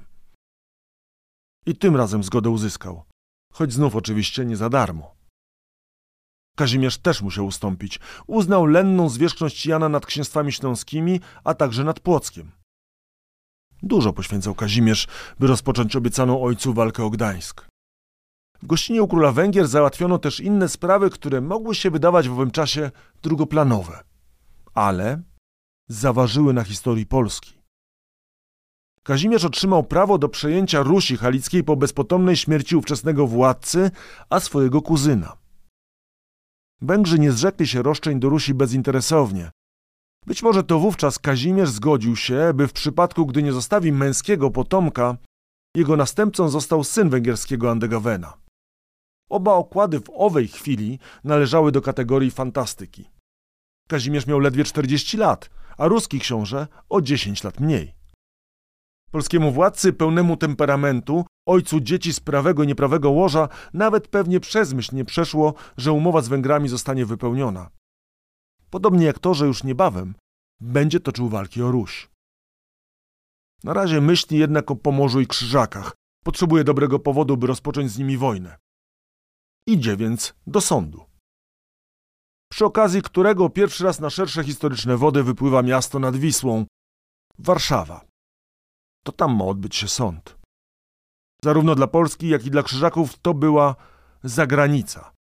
[1.67, 3.03] I tym razem zgodę uzyskał,
[3.53, 5.15] choć znów oczywiście nie za darmo.
[6.57, 8.01] Kazimierz też musiał ustąpić.
[8.27, 12.51] Uznał lenną zwierzchność Jana nad księstwami śląskimi, a także nad Płockiem.
[13.83, 15.07] Dużo poświęcał Kazimierz,
[15.41, 17.74] by rozpocząć obiecaną ojcu walkę o Gdańsk.
[18.65, 22.51] W gościnie u króla Węgier załatwiono też inne sprawy, które mogły się wydawać w owym
[22.51, 22.91] czasie
[23.23, 24.05] drugoplanowe,
[24.75, 25.23] ale
[25.89, 27.55] zaważyły na historii Polski.
[29.03, 33.91] Kazimierz otrzymał prawo do przejęcia Rusi Halickiej po bezpotomnej śmierci ówczesnego władcy,
[34.31, 35.37] a swojego kuzyna.
[36.81, 39.51] Węgrzy nie zrzekli się roszczeń do Rusi bezinteresownie.
[40.27, 45.17] Być może to wówczas Kazimierz zgodził się, by w przypadku, gdy nie zostawi męskiego potomka,
[45.77, 48.44] jego następcą został syn węgierskiego Andegawena.
[49.35, 53.11] Oba okłady w owej chwili należały do kategorii fantastyki.
[53.89, 57.95] Kazimierz miał ledwie 40 lat, a ruski książę o 10 lat mniej.
[59.11, 64.97] Polskiemu władcy pełnemu temperamentu, ojcu dzieci z prawego i nieprawego łoża, nawet pewnie przez myśl
[64.97, 67.71] nie przeszło, że umowa z Węgrami zostanie wypełniona.
[68.71, 70.15] Podobnie jak to, że już niebawem
[70.61, 72.11] będzie toczył walki o Ruś.
[73.65, 75.93] Na razie myśli jednak o Pomorzu i Krzyżakach.
[76.25, 78.64] Potrzebuje dobrego powodu, by rozpocząć z nimi wojnę.
[79.67, 81.05] Idzie więc do sądu.
[82.53, 86.67] Przy okazji którego pierwszy raz na szersze historyczne wody wypływa miasto nad Wisłą
[87.39, 88.05] Warszawa.
[89.05, 90.37] To tam ma odbyć się sąd.
[91.43, 93.77] Zarówno dla Polski, jak i dla Krzyżaków to była
[94.25, 95.13] zagranica.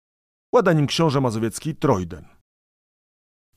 [0.55, 2.25] Łada nim książę mazowiecki Trojden.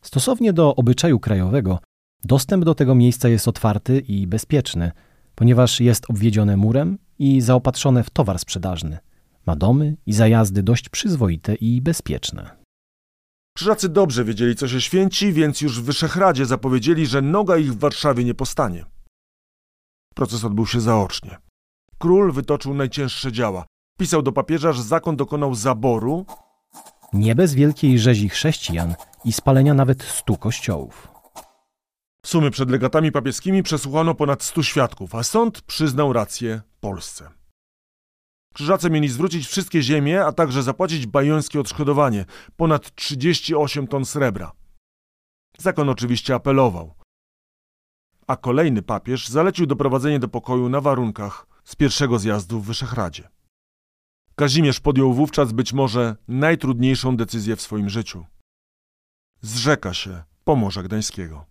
[0.01, 1.79] Stosownie do obyczaju krajowego,
[2.23, 4.91] dostęp do tego miejsca jest otwarty i bezpieczny,
[5.35, 8.99] ponieważ jest obwiedzione murem i zaopatrzone w towar sprzedażny.
[9.45, 12.58] Ma domy i zajazdy dość przyzwoite i bezpieczne.
[13.58, 17.79] Krzyżacy dobrze wiedzieli, co się święci, więc już w Wyszehradzie zapowiedzieli, że noga ich w
[17.79, 18.86] Warszawie nie postanie.
[20.15, 21.38] Proces odbył się zaocznie.
[21.97, 23.65] Król wytoczył najcięższe działa.
[23.99, 26.25] Pisał do papieża, że zakon dokonał zaboru.
[27.13, 31.08] Nie bez wielkiej rzezi chrześcijan i spalenia nawet stu kościołów.
[32.23, 37.29] W sumie przed legatami papieskimi przesłuchano ponad 100 świadków, a sąd przyznał rację Polsce.
[38.55, 42.25] Krzyżacy mieli zwrócić wszystkie ziemie, a także zapłacić bajońskie odszkodowanie
[42.57, 44.51] ponad 38 ton srebra.
[45.57, 46.93] Zakon oczywiście apelował.
[48.27, 53.29] A kolejny papież zalecił doprowadzenie do pokoju na warunkach z pierwszego zjazdu w Wyszehradzieje.
[54.35, 58.25] Kazimierz podjął wówczas być może najtrudniejszą decyzję w swoim życiu.
[59.41, 61.45] Zrzeka się Pomorza Gdańskiego.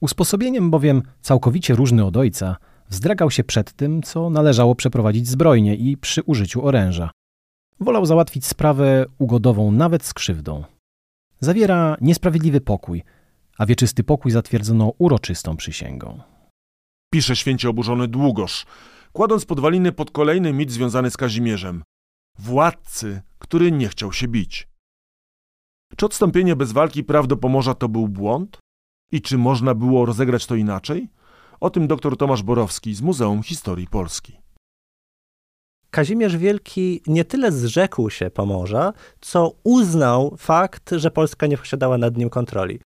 [0.00, 2.56] Usposobieniem bowiem całkowicie różny od ojca,
[2.88, 7.10] wzdragał się przed tym, co należało przeprowadzić zbrojnie i przy użyciu oręża.
[7.80, 10.64] Wolał załatwić sprawę ugodową nawet z krzywdą.
[11.40, 13.04] Zawiera niesprawiedliwy pokój,
[13.58, 16.20] a wieczysty pokój zatwierdzono uroczystą przysięgą.
[17.12, 18.66] Pisze święcie oburzony Długosz,
[19.12, 21.82] kładąc podwaliny pod kolejny mit związany z Kazimierzem.
[22.38, 24.68] Władcy, który nie chciał się bić.
[25.96, 28.58] Czy odstąpienie bez walki praw do Pomorza to był błąd?
[29.12, 31.08] I czy można było rozegrać to inaczej?
[31.60, 34.40] O tym dr Tomasz Borowski z Muzeum Historii Polski.
[35.90, 42.16] Kazimierz Wielki nie tyle zrzekł się Pomorza, co uznał fakt, że Polska nie posiadała nad
[42.16, 42.80] nim kontroli.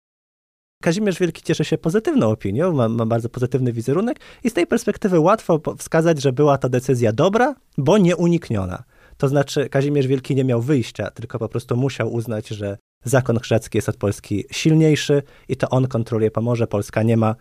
[0.83, 5.21] Kazimierz Wielki cieszy się pozytywną opinią, ma, ma, bardzo pozytywny wizerunek i z tej perspektywy
[5.21, 8.85] łatwo wskazać, że była to decyzja dobra, bo nieunikniona.
[9.17, 13.79] To znaczy Kazimierz Wielki nie miał wyjścia, tylko po prostu musiał uznać, że zakon chrzecki
[13.79, 16.67] jest od Polski silniejszy i to on kontroluje Pomorze.
[16.67, 17.35] Polska nie ma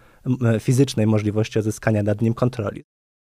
[0.59, 2.83] fizycznej możliwości uzyskania nad nim kontroli.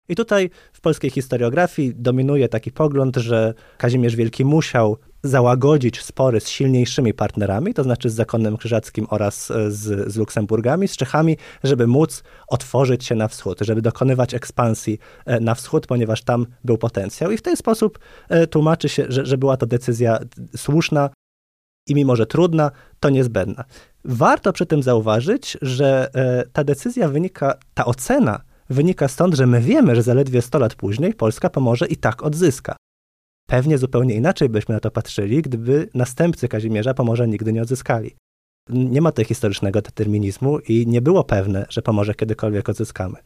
[0.09, 6.49] I tutaj w polskiej historiografii dominuje taki pogląd, że Kazimierz Wielki musiał załagodzić spory z
[6.49, 11.87] silniejszymi partnerami, to znaczy z zakonem krzyżackim oraz e, z, z Luksemburgami, z Czechami, żeby
[11.87, 17.31] móc otworzyć się na wschód, żeby dokonywać ekspansji e, na wschód, ponieważ tam był potencjał.
[17.31, 20.19] I w ten sposób e, tłumaczy się, że, że była to decyzja
[20.57, 21.11] słuszna
[21.89, 23.65] i mimo, że trudna, to niezbędna.
[24.05, 26.11] Warto przy tym zauważyć, że
[26.53, 28.41] ta decyzja wynika, ta ocena
[28.71, 32.77] wynika stąd, że my wiemy, że zaledwie 100 lat później Polska pomoże i tak odzyska.
[33.49, 38.17] Pewnie zupełnie inaczej byśmy na to patrzyli, gdyby następcy Kazimierza Pomorza nigdy nie odzyskali.
[38.69, 43.17] Nie ma tutaj historycznego determinizmu i nie było pewne, że Pomorze kiedykolwiek odzyskamy.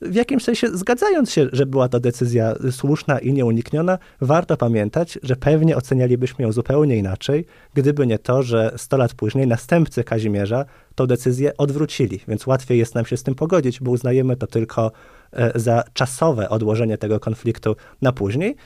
[0.00, 5.36] W jakimś sensie zgadzając się, że była to decyzja słuszna i nieunikniona, warto pamiętać, że
[5.36, 11.06] pewnie ocenialibyśmy ją zupełnie inaczej, gdyby nie to, że 100 lat później następcy Kazimierza tę
[11.06, 14.92] decyzję odwrócili, więc łatwiej jest nam się z tym pogodzić, bo uznajemy to tylko
[15.32, 18.56] e, za czasowe odłożenie tego konfliktu na później.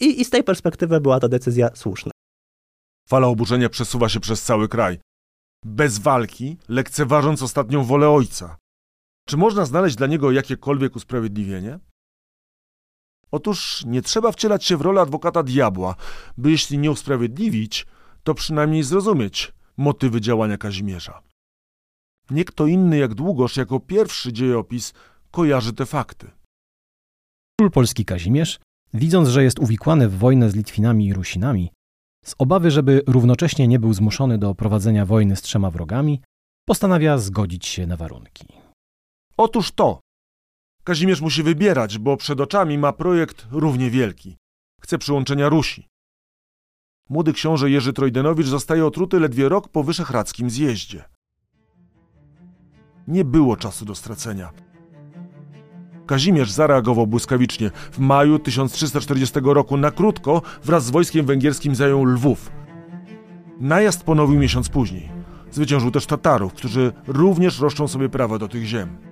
[0.00, 2.12] I, i z tej perspektywy była to decyzja słuszna.
[3.08, 4.98] Fala oburzenia przesuwa się przez cały kraj.
[5.64, 8.56] Bez walki, lekceważąc ostatnią wolę ojca.
[9.28, 11.78] Czy można znaleźć dla niego jakiekolwiek usprawiedliwienie?
[13.30, 15.94] Otóż nie trzeba wcielać się w rolę adwokata diabła,
[16.36, 17.86] by jeśli nie usprawiedliwić,
[18.22, 21.22] to przynajmniej zrozumieć motywy działania Kazimierza.
[22.30, 24.92] Nie kto inny jak Długosz jako pierwszy dziejopis
[25.30, 26.30] kojarzy te fakty.
[27.58, 28.60] Król polski Kazimierz,
[28.94, 31.70] widząc, że jest uwikłany w wojnę z Litwinami i Rusinami,
[32.24, 36.20] z obawy, żeby równocześnie nie był zmuszony do prowadzenia wojny z trzema wrogami,
[36.66, 38.61] postanawia zgodzić się na warunki.
[39.44, 40.00] Otóż to.
[40.84, 44.36] Kazimierz musi wybierać, bo przed oczami ma projekt równie wielki.
[44.80, 45.88] Chce przyłączenia Rusi.
[47.08, 51.04] Młody książę Jerzy Trojdenowicz zostaje otruty ledwie rok po wyszehradzkim zjeździe.
[53.08, 54.52] Nie było czasu do stracenia.
[56.06, 57.70] Kazimierz zareagował błyskawicznie.
[57.92, 62.52] W maju 1340 roku na krótko wraz z wojskiem węgierskim zajął Lwów.
[63.60, 65.10] Najazd ponowił miesiąc później.
[65.50, 69.11] Zwyciężył też Tatarów, którzy również roszczą sobie prawa do tych ziem.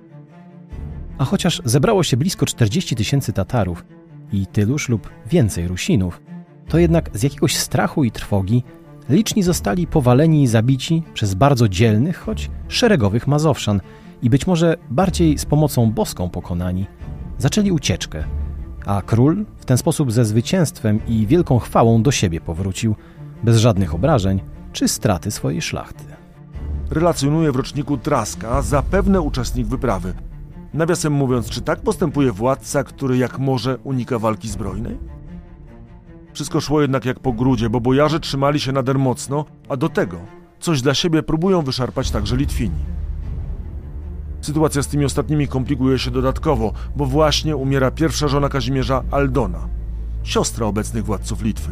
[1.21, 3.85] A chociaż zebrało się blisko 40 tysięcy Tatarów
[4.33, 6.21] i tyluż lub więcej Rusinów,
[6.69, 8.65] to jednak z jakiegoś strachu i trwogi
[9.09, 13.81] liczni zostali powaleni i zabici przez bardzo dzielnych, choć szeregowych Mazowszan
[14.23, 16.87] i być może bardziej z pomocą boską pokonani,
[17.39, 18.25] zaczęli ucieczkę,
[18.87, 22.95] a król w ten sposób ze zwycięstwem i wielką chwałą do siebie powrócił,
[23.43, 24.41] bez żadnych obrażeń
[24.73, 26.05] czy straty swojej szlachty.
[26.91, 30.15] Relacjonuje w roczniku Traska, zapewne uczestnik wyprawy–
[30.75, 34.99] Nawiasem mówiąc, czy tak postępuje władca, który jak może unika walki zbrojnej?
[36.33, 40.19] Wszystko szło jednak jak po grudzie, bo bojarze trzymali się nader mocno, a do tego
[40.61, 42.85] coś dla siebie próbują wyszarpać także Litwini.
[44.41, 49.69] Sytuacja z tymi ostatnimi komplikuje się dodatkowo, bo właśnie umiera pierwsza żona Kazimierza Aldona,
[50.23, 51.71] siostra obecnych władców Litwy.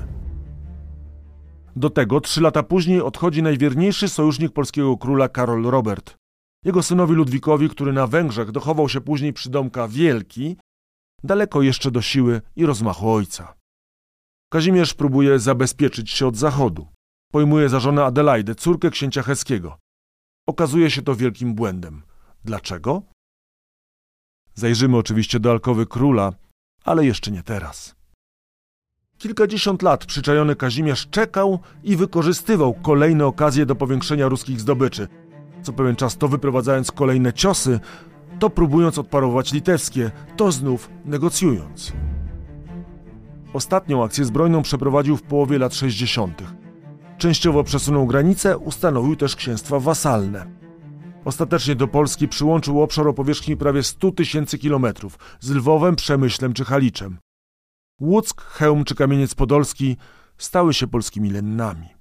[1.77, 6.17] Do tego trzy lata później odchodzi najwierniejszy sojusznik polskiego króla Karol Robert,
[6.65, 10.57] jego synowi Ludwikowi, który na Węgrzech dochował się później przydomka Wielki,
[11.25, 13.55] daleko jeszcze do siły i rozmachu ojca.
[14.53, 16.89] Kazimierz próbuje zabezpieczyć się od zachodu.
[17.33, 19.79] Pojmuje za żonę Adelaidę, córkę księcia Heskiego.
[20.47, 22.03] okazuje się to wielkim błędem.
[22.45, 23.03] Dlaczego?
[24.55, 26.33] Zajrzymy oczywiście do alkowy króla,
[26.85, 27.95] ale jeszcze nie teraz.
[29.19, 35.09] Kilkadziesiąt lat przyczajony Kazimierz czekał i wykorzystywał kolejne okazje do powiększenia ruskich zdobyczy.
[35.63, 37.81] Co pewien czas to wyprowadzając kolejne ciosy,
[38.39, 41.93] to próbując odparować litewskie, to znów negocjując.
[43.53, 46.43] Ostatnią akcję zbrojną przeprowadził w połowie lat 60.
[47.19, 50.47] Częściowo przesunął granice, ustanowił też księstwa wasalne.
[51.25, 56.65] Ostatecznie do Polski przyłączył obszar o powierzchni prawie 100 tysięcy kilometrów z Lwowem, Przemyślem czy
[56.65, 57.19] Haliczem.
[58.01, 59.97] Łuck, Chełm czy Kamieniec Podolski
[60.39, 61.98] stały się polskimi lennami.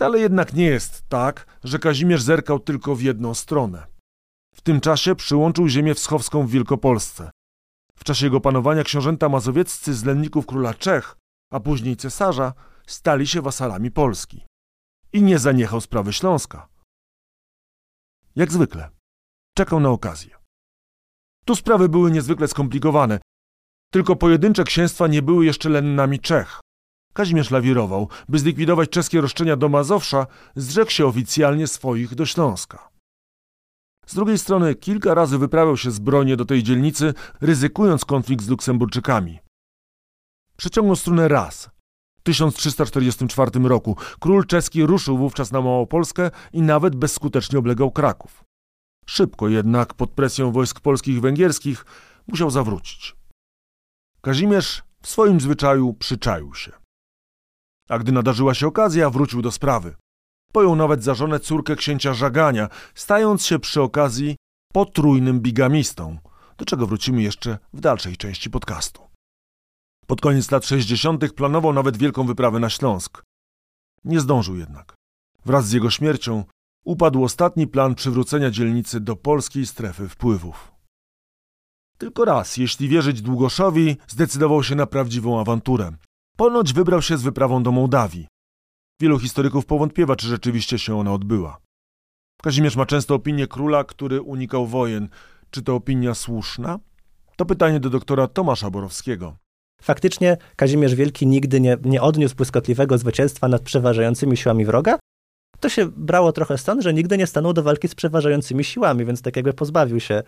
[0.00, 3.86] Wcale jednak nie jest tak, że Kazimierz zerkał tylko w jedną stronę.
[4.54, 7.30] W tym czasie przyłączył ziemię wschowską w Wielkopolsce.
[7.94, 11.16] W czasie jego panowania książęta mazowieccy z lenników króla Czech,
[11.52, 12.52] a później cesarza,
[12.86, 14.46] stali się wasalami Polski.
[15.12, 16.68] I nie zaniechał sprawy Śląska.
[18.36, 18.90] Jak zwykle,
[19.56, 20.36] czekał na okazję.
[21.44, 23.20] Tu sprawy były niezwykle skomplikowane.
[23.92, 26.60] Tylko pojedyncze księstwa nie były jeszcze lennami Czech.
[27.12, 32.90] Kazimierz lawirował, by zlikwidować czeskie roszczenia do Mazowsza, zrzekł się oficjalnie swoich do Śląska.
[34.06, 39.38] Z drugiej strony kilka razy wyprawiał się zbrojnie do tej dzielnicy, ryzykując konflikt z Luksemburczykami.
[40.56, 41.70] Przeciągnął strunę raz.
[42.18, 48.44] W 1344 roku król czeski ruszył wówczas na Małopolskę i nawet bezskutecznie oblegał Kraków.
[49.06, 51.84] Szybko jednak, pod presją wojsk polskich i węgierskich,
[52.26, 53.16] musiał zawrócić.
[54.20, 56.79] Kazimierz w swoim zwyczaju przyczaił się.
[57.90, 59.96] A gdy nadarzyła się okazja, wrócił do sprawy.
[60.52, 64.36] Pojął nawet za żonę córkę księcia Żagania, stając się przy okazji
[64.72, 66.18] potrójnym bigamistą,
[66.58, 69.02] do czego wrócimy jeszcze w dalszej części podcastu.
[70.06, 71.32] Pod koniec lat 60.
[71.32, 73.22] planował nawet wielką wyprawę na Śląsk.
[74.04, 74.94] Nie zdążył jednak.
[75.44, 76.44] Wraz z jego śmiercią
[76.84, 80.72] upadł ostatni plan przywrócenia dzielnicy do polskiej strefy wpływów.
[81.98, 85.92] Tylko raz, jeśli wierzyć Długoszowi, zdecydował się na prawdziwą awanturę.
[86.36, 88.26] Ponoć wybrał się z wyprawą do Mołdawii.
[89.00, 91.58] Wielu historyków powątpiewa, czy rzeczywiście się ona odbyła.
[92.42, 95.08] Kazimierz ma często opinię króla, który unikał wojen.
[95.50, 96.78] Czy to opinia słuszna?
[97.36, 99.36] To pytanie do doktora Tomasza Borowskiego.
[99.82, 104.98] Faktycznie Kazimierz Wielki nigdy nie, nie odniósł błyskotliwego zwycięstwa nad przeważającymi siłami wroga.
[105.60, 109.22] To się brało trochę stąd, że nigdy nie stanął do walki z przeważającymi siłami, więc
[109.22, 110.22] tak jakby pozbawił się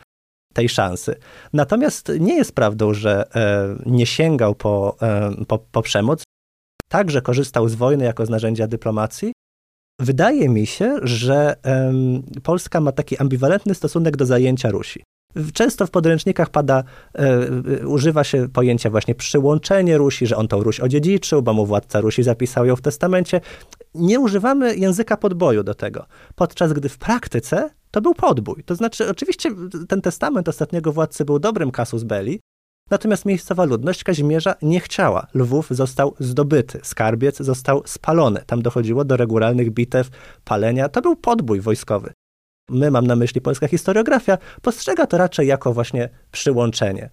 [0.52, 1.14] tej szansy.
[1.52, 6.22] Natomiast nie jest prawdą, że e, nie sięgał po, e, po, po przemoc.
[6.88, 9.32] Także korzystał z wojny jako z narzędzia dyplomacji.
[10.00, 11.92] Wydaje mi się, że e,
[12.42, 15.02] Polska ma taki ambiwalentny stosunek do zajęcia Rusi.
[15.52, 16.84] Często w podręcznikach pada,
[17.14, 22.00] e, używa się pojęcia właśnie przyłączenie Rusi, że on tą Ruś odziedziczył, bo mu władca
[22.00, 23.40] Rusi zapisał ją w testamencie.
[23.94, 28.64] Nie używamy języka podboju do tego, podczas gdy w praktyce to był podbój.
[28.64, 29.50] To znaczy, oczywiście
[29.88, 32.40] ten testament ostatniego władcy był dobrym kasus belli,
[32.90, 35.26] natomiast miejscowa ludność Kazimierza nie chciała.
[35.34, 38.42] Lwów został zdobyty, skarbiec został spalony.
[38.46, 40.10] Tam dochodziło do regularnych bitew,
[40.44, 40.88] palenia.
[40.88, 42.12] To był podbój wojskowy
[42.72, 47.10] my, mam na myśli polska historiografia, postrzega to raczej jako właśnie przyłączenie.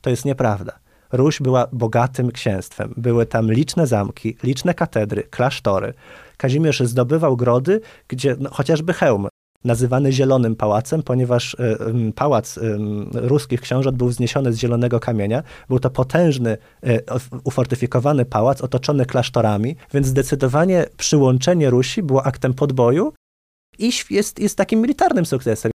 [0.00, 0.78] To jest nieprawda.
[1.12, 2.94] Ruś była bogatym księstwem.
[2.96, 5.94] Były tam liczne zamki, liczne katedry, klasztory.
[6.36, 9.28] Kazimierz zdobywał grody, gdzie no, chociażby hełm,
[9.64, 12.78] nazywany Zielonym Pałacem, ponieważ y, pałac y,
[13.12, 15.42] ruskich książąt był wzniesiony z zielonego kamienia.
[15.68, 17.00] Był to potężny, y,
[17.44, 23.12] ufortyfikowany pałac otoczony klasztorami, więc zdecydowanie przyłączenie Rusi było aktem podboju
[23.78, 25.72] i jest, jest takim militarnym sukcesem.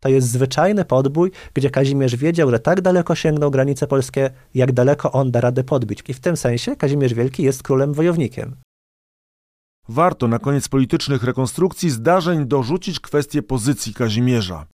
[0.00, 5.12] To jest zwyczajny podbój, gdzie Kazimierz wiedział, że tak daleko sięgną granice polskie, jak daleko
[5.12, 6.02] on da radę podbić.
[6.08, 8.56] I w tym sensie Kazimierz Wielki jest królem wojownikiem.
[9.88, 14.66] Warto na koniec politycznych rekonstrukcji zdarzeń dorzucić kwestię pozycji Kazimierza.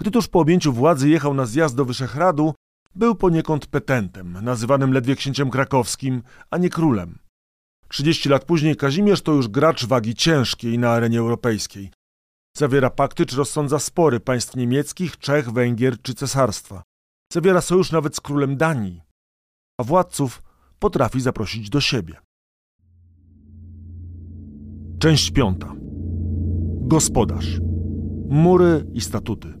[0.00, 2.54] Gdy tuż po objęciu władzy jechał na zjazd do Wyszehradu,
[2.94, 7.18] był poniekąd petentem, nazywanym ledwie księciem krakowskim, a nie królem.
[7.88, 11.90] 30 lat później Kazimierz to już gracz wagi ciężkiej na arenie europejskiej.
[12.56, 16.82] Zawiera pakty czy rozsądza spory państw niemieckich, Czech, Węgier czy cesarstwa.
[17.32, 19.02] Zawiera sojusz nawet z królem Danii,
[19.80, 20.42] a władców
[20.78, 22.23] potrafi zaprosić do siebie.
[24.98, 25.74] Część piąta.
[26.80, 27.60] Gospodarz.
[28.28, 29.52] Mury i statuty.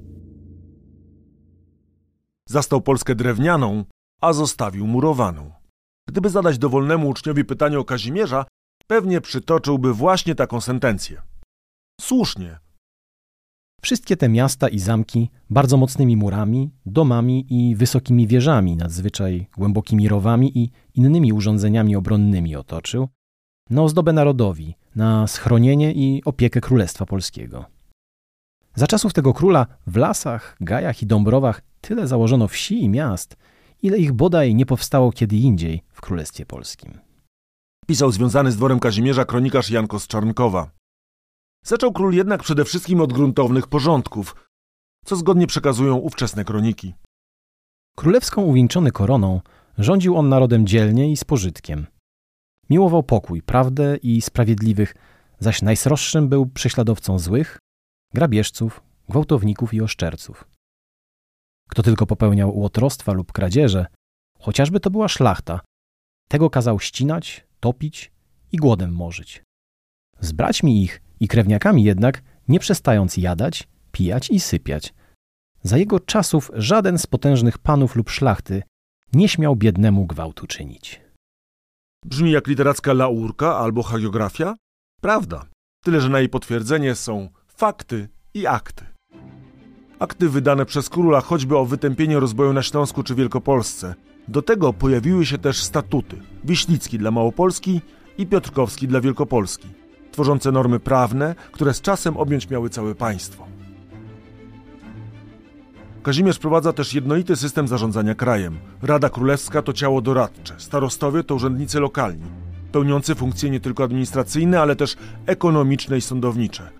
[2.48, 3.84] Zastał Polskę drewnianą,
[4.20, 5.50] a zostawił murowaną.
[6.08, 8.44] Gdyby zadać dowolnemu uczniowi pytanie o Kazimierza,
[8.86, 11.22] pewnie przytoczyłby właśnie taką sentencję.
[12.00, 12.58] Słusznie.
[13.82, 20.58] Wszystkie te miasta i zamki bardzo mocnymi murami, domami i wysokimi wieżami, nadzwyczaj głębokimi rowami
[20.58, 23.08] i innymi urządzeniami obronnymi otoczył,
[23.70, 27.64] na ozdobę narodowi, na schronienie i opiekę Królestwa Polskiego.
[28.74, 33.36] Za czasów tego króla w lasach, gajach i dąbrowach tyle założono wsi i miast,
[33.82, 36.98] ile ich bodaj nie powstało kiedy indziej w Królestwie Polskim.
[37.86, 40.70] Pisał związany z dworem Kazimierza kronikarz Janko z Czarnkowa.
[41.64, 44.34] Zaczął król jednak przede wszystkim od gruntownych porządków,
[45.04, 46.94] co zgodnie przekazują ówczesne kroniki.
[47.96, 49.40] Królewską uwieńczony koroną,
[49.78, 51.86] rządził on narodem dzielnie i z pożytkiem.
[52.70, 54.94] Miłował pokój, prawdę i sprawiedliwych,
[55.38, 57.58] zaś najsroższym był prześladowcą złych,
[58.14, 60.48] grabieżców, gwałtowników i oszczerców.
[61.70, 63.86] Kto tylko popełniał łotrostwa lub kradzieże,
[64.38, 65.60] chociażby to była szlachta,
[66.28, 68.12] tego kazał ścinać, topić
[68.52, 69.42] i głodem morzyć.
[70.20, 74.94] Z braćmi ich i krewniakami jednak nie przestając jadać, pijać i sypiać.
[75.62, 78.62] Za jego czasów żaden z potężnych panów lub szlachty
[79.12, 81.03] nie śmiał biednemu gwałtu czynić.
[82.04, 84.54] Brzmi jak literacka laurka albo hagiografia?
[85.00, 85.44] Prawda.
[85.84, 88.84] Tyle, że na jej potwierdzenie są fakty i akty.
[89.98, 93.94] Akty wydane przez króla choćby o wytępienie rozboju na Śląsku czy Wielkopolsce.
[94.28, 96.20] Do tego pojawiły się też statuty.
[96.44, 97.80] Wiślicki dla Małopolski
[98.18, 99.68] i Piotrkowski dla Wielkopolski,
[100.12, 103.46] tworzące normy prawne, które z czasem objąć miały całe państwo.
[106.04, 108.58] Kazimierz prowadza też jednolity system zarządzania krajem.
[108.82, 112.24] Rada Królewska to ciało doradcze, starostowie to urzędnicy lokalni,
[112.72, 114.96] pełniący funkcje nie tylko administracyjne, ale też
[115.26, 116.70] ekonomiczne i sądownicze.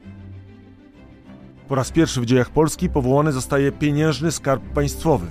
[1.68, 5.27] Po raz pierwszy w dziejach Polski powołany zostaje pieniężny skarb państwowy,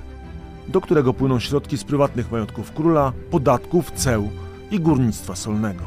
[0.68, 4.30] do którego płyną środki z prywatnych majątków króla, podatków, ceł
[4.72, 5.84] i górnictwa solnego.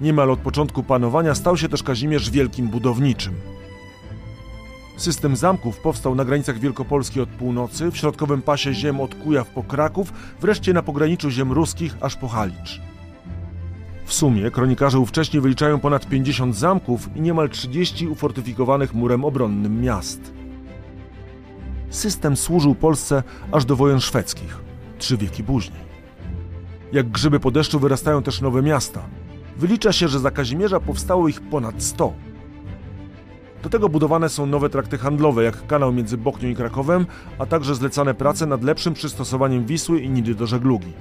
[0.00, 3.34] Niemal od początku panowania stał się też Kazimierz wielkim budowniczym.
[4.96, 9.62] System zamków powstał na granicach Wielkopolski od północy, w środkowym pasie ziem od Kujaw po
[9.62, 12.80] Kraków, wreszcie na pograniczu ziem ruskich aż po Halicz.
[14.04, 20.32] W sumie kronikarze ówcześnie wyliczają ponad 50 zamków i niemal 30 ufortyfikowanych murem obronnym miast.
[21.90, 23.22] System służył Polsce
[23.52, 24.58] aż do wojen szwedzkich,
[24.98, 25.86] trzy wieki później.
[26.92, 29.02] Jak grzyby po deszczu wyrastają też nowe miasta.
[29.56, 32.12] Wylicza się, że za Kazimierza powstało ich ponad 100.
[33.66, 37.06] Do tego budowane są nowe trakty handlowe, jak kanał między Bochnią i Krakowem,
[37.38, 40.92] a także zlecane prace nad lepszym przystosowaniem Wisły i Nidy do żeglugi.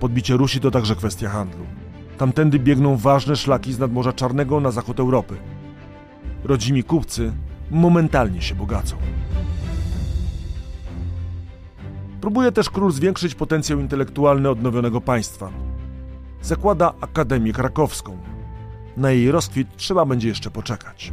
[0.00, 1.66] Podbicie Rusi to także kwestia handlu.
[2.18, 5.36] Tamtędy biegną ważne szlaki z nadmorza Czarnego na zachód Europy.
[6.44, 7.32] Rodzimi kupcy
[7.70, 8.96] momentalnie się bogacą.
[12.20, 15.50] Próbuje też król zwiększyć potencjał intelektualny odnowionego państwa.
[16.42, 18.18] Zakłada Akademię Krakowską.
[18.96, 21.12] Na jej rozkwit trzeba będzie jeszcze poczekać.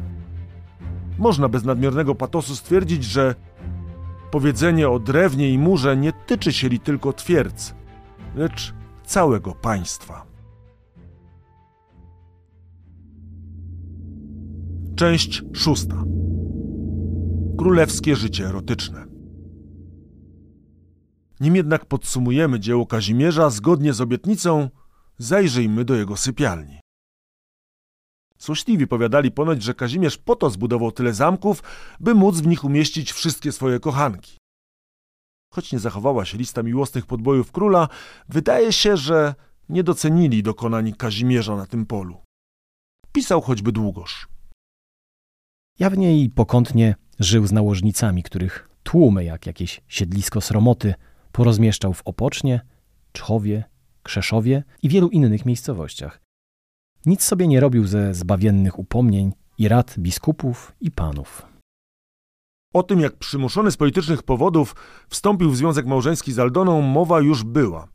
[1.18, 3.36] Można bez nadmiernego patosu stwierdzić, że
[4.32, 7.76] powiedzenie o drewnie i murze nie tyczy się li tylko twierdz,
[8.36, 8.74] lecz
[9.06, 10.26] całego państwa.
[14.96, 16.04] Część szósta.
[17.58, 19.06] Królewskie życie erotyczne.
[21.40, 24.70] Nim jednak podsumujemy dzieło Kazimierza, zgodnie z obietnicą,
[25.18, 26.81] zajrzyjmy do jego sypialni.
[28.42, 31.64] Złośliwi powiadali ponoć, że Kazimierz po to zbudował tyle zamków,
[32.00, 34.38] by móc w nich umieścić wszystkie swoje kochanki.
[35.54, 37.88] Choć nie zachowała się lista miłosnych podbojów króla,
[38.30, 39.36] wydaje się, że
[39.70, 42.18] nie docenili dokonań Kazimierza na tym polu.
[43.12, 44.28] Pisał choćby długoż.
[45.80, 50.94] Jawnie i pokątnie żył z nałożnicami, których tłumy, jak jakieś siedlisko sromoty,
[51.32, 52.62] porozmieszczał w Opocznie,
[53.12, 53.64] Czchowie,
[54.04, 56.22] Krzeszowie i wielu innych miejscowościach.
[57.06, 61.46] Nic sobie nie robił ze zbawiennych upomnień i rad biskupów i panów.
[62.74, 64.76] O tym, jak przymuszony z politycznych powodów
[65.10, 67.88] wstąpił w związek małżeński z Aldoną, mowa już była.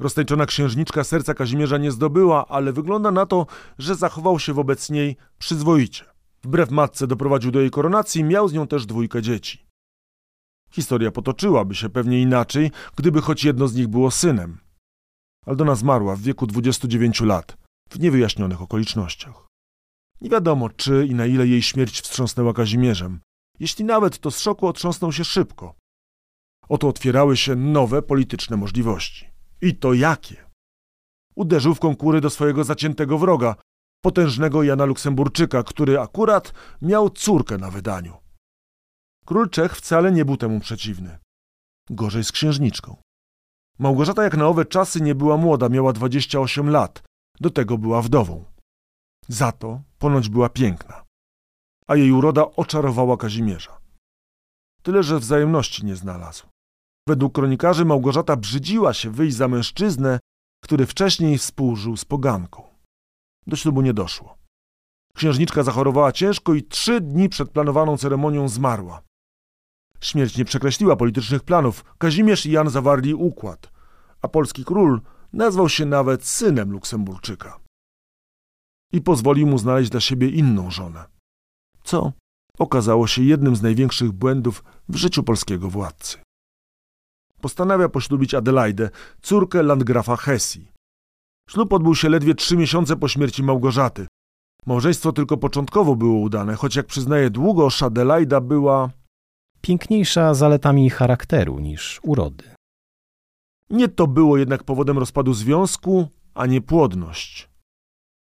[0.00, 3.46] Roztańczona księżniczka serca Kazimierza nie zdobyła, ale wygląda na to,
[3.78, 6.04] że zachował się wobec niej przyzwoicie.
[6.42, 9.66] Wbrew matce doprowadził do jej koronacji, miał z nią też dwójkę dzieci.
[10.70, 14.58] Historia potoczyłaby się pewnie inaczej, gdyby choć jedno z nich było synem.
[15.46, 17.63] Aldona zmarła w wieku 29 lat,
[17.94, 19.46] w niewyjaśnionych okolicznościach.
[20.20, 23.20] Nie wiadomo, czy i na ile jej śmierć wstrząsnęła Kazimierzem.
[23.60, 25.74] Jeśli nawet, to z szoku otrząsnął się szybko.
[26.68, 29.30] Oto otwierały się nowe polityczne możliwości.
[29.60, 30.50] I to jakie?
[31.34, 33.56] Uderzył w konkury do swojego zaciętego wroga,
[34.02, 38.16] potężnego Jana Luksemburczyka, który akurat miał córkę na wydaniu.
[39.24, 41.18] Król Czech wcale nie był temu przeciwny.
[41.90, 42.96] Gorzej z księżniczką.
[43.78, 47.02] Małgorzata jak na owe czasy nie była młoda, miała 28 lat,
[47.40, 48.44] do tego była wdową.
[49.28, 51.04] Za to ponoć była piękna,
[51.86, 53.80] a jej uroda oczarowała Kazimierza.
[54.82, 56.46] Tyle, że wzajemności nie znalazł.
[57.08, 60.20] Według kronikarzy Małgorzata brzydziła się wyjść za mężczyznę,
[60.62, 62.62] który wcześniej współżył z poganką.
[63.46, 64.38] Do ślubu nie doszło.
[65.14, 69.02] Księżniczka zachorowała ciężko i trzy dni przed planowaną ceremonią zmarła.
[70.00, 71.84] Śmierć nie przekreśliła politycznych planów.
[71.98, 73.72] Kazimierz i Jan zawarli układ,
[74.22, 75.00] a polski król
[75.34, 77.60] nazwał się nawet synem Luksemburczyka.
[78.92, 81.04] I pozwolił mu znaleźć dla siebie inną żonę.
[81.84, 82.12] Co
[82.58, 86.18] okazało się jednym z największych błędów w życiu polskiego władcy.
[87.40, 88.90] Postanawia poślubić Adelaidę,
[89.22, 90.72] córkę landgrafa Hesji.
[91.50, 94.06] Ślub odbył się ledwie trzy miesiące po śmierci Małgorzaty.
[94.66, 98.90] Małżeństwo tylko początkowo było udane, choć jak przyznaje długoż, Adelaida była
[99.60, 102.53] Piękniejsza zaletami charakteru niż urody.
[103.70, 107.50] Nie to było jednak powodem rozpadu związku, a nie płodność.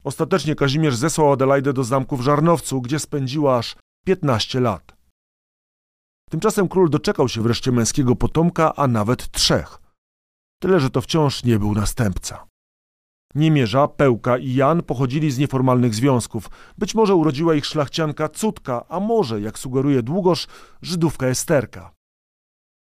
[0.04, 3.76] Ostatecznie Kazimierz zesłał Adelaidę do zamku w Żarnowcu, gdzie spędziła aż
[4.06, 4.98] 15 lat.
[6.30, 9.80] Tymczasem król doczekał się wreszcie męskiego potomka, a nawet trzech.
[10.62, 12.48] Tyle, że to wciąż nie był następca.
[13.36, 16.50] Niemierza, Pełka i Jan pochodzili z nieformalnych związków.
[16.78, 20.48] Być może urodziła ich szlachcianka Cutka, a może, jak sugeruje Długosz,
[20.82, 21.94] Żydówka Esterka.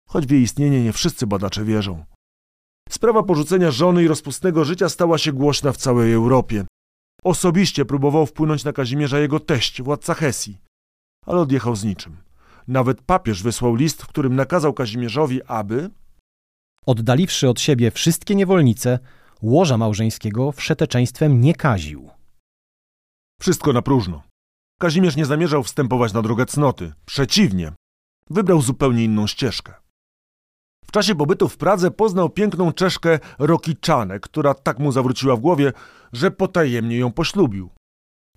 [0.09, 2.05] Choć w jej istnienie nie wszyscy badacze wierzą.
[2.89, 6.65] Sprawa porzucenia żony i rozpustnego życia stała się głośna w całej Europie.
[7.25, 10.61] Osobiście próbował wpłynąć na Kazimierza jego teść, władca Hesji,
[11.27, 12.17] ale odjechał z niczym.
[12.69, 15.91] Nawet papież wysłał list, w którym nakazał Kazimierzowi, aby
[16.87, 18.99] Oddaliwszy od siebie wszystkie niewolnice,
[19.43, 22.11] łoża małżeńskiego wszeteczeństwem nie kaził.
[23.41, 24.23] Wszystko na próżno.
[24.81, 26.93] Kazimierz nie zamierzał wstępować na drogę cnoty.
[27.07, 27.73] Przeciwnie,
[28.31, 29.75] wybrał zupełnie inną ścieżkę.
[30.87, 35.73] W czasie pobytu w Pradze poznał piękną Czeszkę Rokiczanę, która tak mu zawróciła w głowie,
[36.13, 37.71] że potajemnie ją poślubił.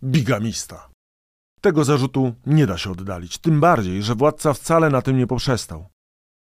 [0.04, 0.89] Bigamista.
[1.62, 5.88] Tego zarzutu nie da się oddalić, tym bardziej, że władca wcale na tym nie poprzestał.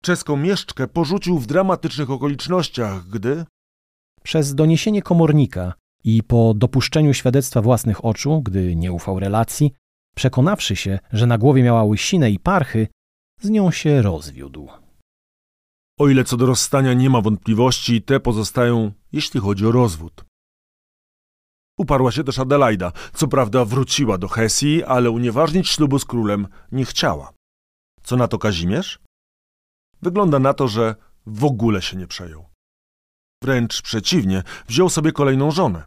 [0.04, 3.46] Czeską mieszczkę porzucił w dramatycznych okolicznościach, gdy
[4.24, 5.74] Przez doniesienie komornika
[6.04, 9.74] i po dopuszczeniu świadectwa własnych oczu, gdy nie ufał relacji,
[10.16, 12.88] przekonawszy się, że na głowie miała łysinę i parchy,
[13.42, 14.70] z nią się rozwiódł.
[16.00, 20.26] O ile co do rozstania nie ma wątpliwości, te pozostają, jeśli chodzi o rozwód.
[21.78, 22.92] Uparła się też Adelaida.
[23.14, 27.34] Co prawda wróciła do Hesji, ale unieważnić ślubu z królem nie chciała.
[28.04, 29.00] Co na to Kazimierz?
[30.02, 30.96] Wygląda na to, że
[31.26, 32.50] w ogóle się nie przejął.
[33.44, 35.84] Wręcz przeciwnie, wziął sobie kolejną żonę.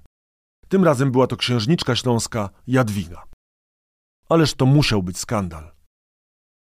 [0.69, 3.25] Tym razem była to księżniczka śląska Jadwiga.
[4.29, 5.80] Ależ to musiał być skandal.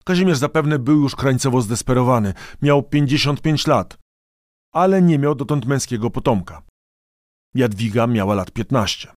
[0.05, 3.99] Kazimierz zapewne był już krańcowo zdesperowany, miał 55 lat,
[4.73, 6.63] ale nie miał dotąd męskiego potomka.
[7.55, 9.13] Jadwiga miała lat 15.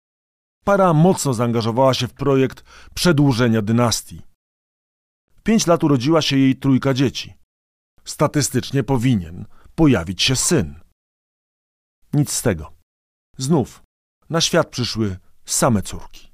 [0.65, 2.63] Para mocno zaangażowała się w projekt
[2.93, 4.21] przedłużenia dynastii.
[5.35, 7.33] W pięć lat urodziła się jej trójka dzieci.
[8.03, 10.79] Statystycznie powinien pojawić się syn.
[12.13, 12.73] Nic z tego.
[13.37, 13.83] Znów
[14.29, 16.31] na świat przyszły same córki.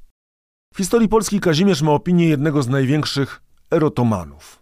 [0.74, 3.41] W historii Polski Kazimierz ma opinię jednego z największych
[3.72, 4.61] erotomanów.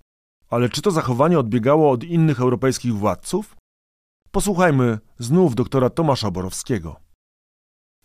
[0.49, 3.56] Ale czy to zachowanie odbiegało od innych europejskich władców?
[4.32, 7.05] Posłuchajmy znów doktora Tomasza Borowskiego.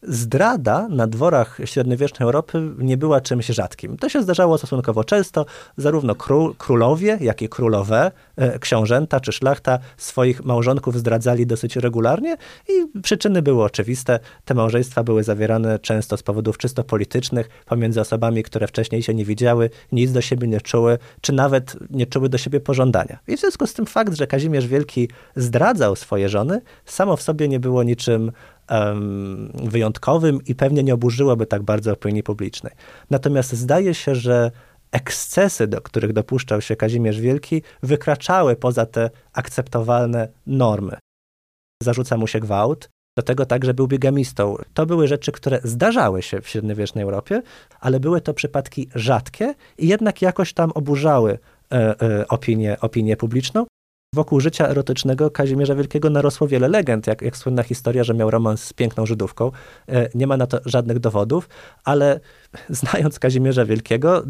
[0.03, 3.97] Zdrada na dworach średniowiecznej Europy nie była czymś rzadkim.
[3.97, 5.47] To się zdarzało stosunkowo często.
[5.77, 12.37] Zarówno król, królowie, jak i królowe, e, książęta czy szlachta swoich małżonków zdradzali dosyć regularnie
[12.69, 14.19] i przyczyny były oczywiste.
[14.45, 19.25] Te małżeństwa były zawierane często z powodów czysto politycznych pomiędzy osobami, które wcześniej się nie
[19.25, 23.19] widziały, nic do siebie nie czuły, czy nawet nie czuły do siebie pożądania.
[23.29, 27.49] I w związku z tym fakt, że Kazimierz Wielki zdradzał swoje żony, samo w sobie
[27.49, 28.33] nie było niczym
[29.55, 32.73] wyjątkowym i pewnie nie oburzyłoby tak bardzo opinii publicznej.
[33.11, 34.51] Natomiast zdaje się, że
[34.93, 40.99] ekscesy, do których dopuszczał się Kazimierz Wielki, wykraczały poza te akceptowalne normy.
[41.83, 44.57] Zarzuca mu się gwałt, do tego także był bigamistą.
[44.75, 47.43] To były rzeczy, które zdarzały się w średniowiecznej Europie,
[47.81, 51.39] ale były to przypadki rzadkie i jednak jakoś tam oburzały
[51.73, 53.67] e, e, opinię, opinię publiczną.
[54.15, 58.65] Wokół życia erotycznego Kazimierza Wielkiego narosło wiele legend, jak, jak słynna historia, że miał romans
[58.65, 59.51] z piękną Żydówką.
[59.89, 61.49] E, Nie ma na to żadnych dowodów,
[61.85, 62.21] ale
[62.69, 64.23] znając Kazimierza Wielkiego,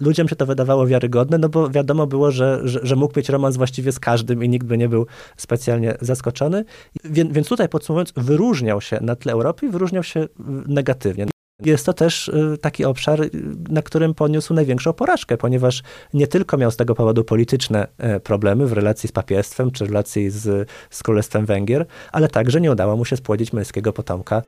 [0.00, 3.56] ludziom się to wydawało wiarygodne, no bo wiadomo było, że, że, że mógł mieć romans
[3.56, 5.06] właściwie z każdym i nikt by nie był
[5.36, 6.64] specjalnie zaskoczony.
[7.04, 10.28] Więc, więc tutaj podsumowując, wyróżniał się na tle Europy i wyróżniał się
[10.66, 11.31] negatywnie.
[11.64, 13.30] Jest to też y, taki obszar, y,
[13.68, 15.82] na którym poniósł największą porażkę, ponieważ
[16.14, 20.30] nie tylko miał z tego powodu polityczne e, problemy w relacji z papiestwem czy relacji
[20.30, 24.42] z, z Królestwem Węgier, ale także nie udało mu się spłodzić męskiego potomka.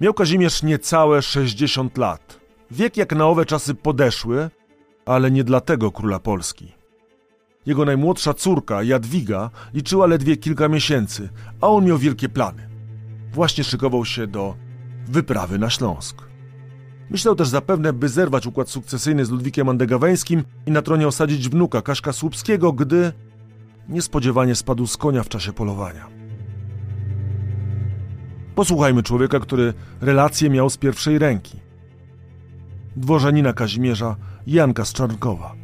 [0.00, 2.40] Miał Kazimierz niecałe 60 lat.
[2.70, 4.50] Wiek jak na owe czasy podeszły,
[5.06, 6.72] ale nie dlatego króla Polski.
[7.66, 11.28] Jego najmłodsza córka, Jadwiga, liczyła ledwie kilka miesięcy,
[11.60, 12.68] a on miał wielkie plany.
[13.32, 14.54] Właśnie szykował się do
[15.08, 16.22] wyprawy na Śląsk.
[17.10, 21.82] Myślał też zapewne, by zerwać układ sukcesyjny z Ludwikiem Andegaweńskim i na tronie osadzić wnuka
[21.82, 23.12] Kaszka Słupskiego, gdy
[23.88, 26.06] niespodziewanie spadł z konia w czasie polowania.
[28.54, 31.60] Posłuchajmy człowieka, który relacje miał z pierwszej ręki.
[32.96, 35.54] Dworzanina Kazimierza Janka z.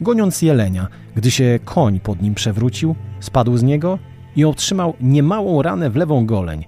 [0.00, 3.98] Goniąc jelenia, gdy się koń pod nim przewrócił, spadł z niego
[4.36, 6.64] i otrzymał niemałą ranę w lewą goleń.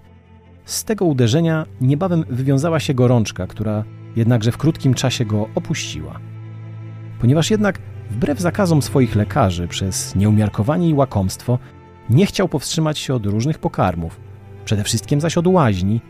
[0.69, 3.85] Z tego uderzenia niebawem wywiązała się gorączka, która
[4.17, 6.21] jednakże w krótkim czasie go opuściła.
[7.21, 7.79] Ponieważ jednak,
[8.11, 11.59] wbrew zakazom swoich lekarzy, przez nieumiarkowanie i łakomstwo,
[12.11, 14.21] nie chciał powstrzymać się od różnych pokarmów,
[14.65, 16.01] przede wszystkim zaś od łaźni,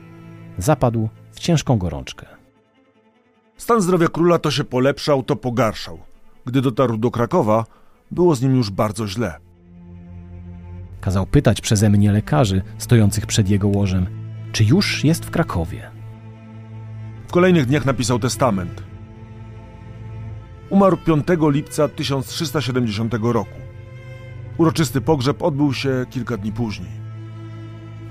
[0.58, 2.26] zapadł w ciężką gorączkę.
[3.56, 5.98] Stan zdrowia króla to się polepszał, to pogarszał.
[6.46, 7.64] Gdy dotarł do Krakowa,
[8.10, 9.34] było z nim już bardzo źle.
[11.00, 14.17] Kazał pytać przeze mnie lekarzy stojących przed jego łożem,
[14.52, 15.90] czy już jest w Krakowie.
[17.28, 18.82] W kolejnych dniach napisał testament.
[20.70, 23.58] Umarł 5 lipca 1370 roku.
[24.58, 26.90] Uroczysty pogrzeb odbył się kilka dni później.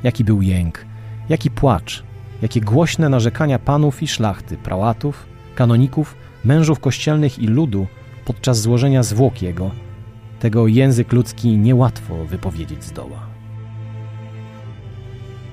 [0.03, 0.85] Jaki był jęk,
[1.29, 2.03] jaki płacz,
[2.41, 5.25] jakie głośne narzekania panów i szlachty, prałatów,
[5.55, 6.15] kanoników,
[6.45, 7.87] mężów kościelnych i ludu
[8.25, 9.71] podczas złożenia zwłok jego.
[10.39, 13.26] Tego język ludzki niełatwo wypowiedzieć zdoła.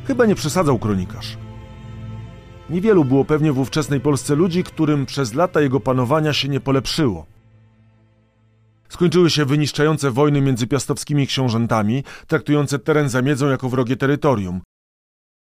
[0.07, 1.37] Chyba nie przesadzał kronikarz.
[2.71, 7.27] Niewielu było pewnie w ówczesnej Polsce ludzi, którym przez lata jego panowania się nie polepszyło.
[8.89, 14.61] Skończyły się wyniszczające wojny między piastowskimi książętami, traktujące teren za miedzą jako wrogie terytorium.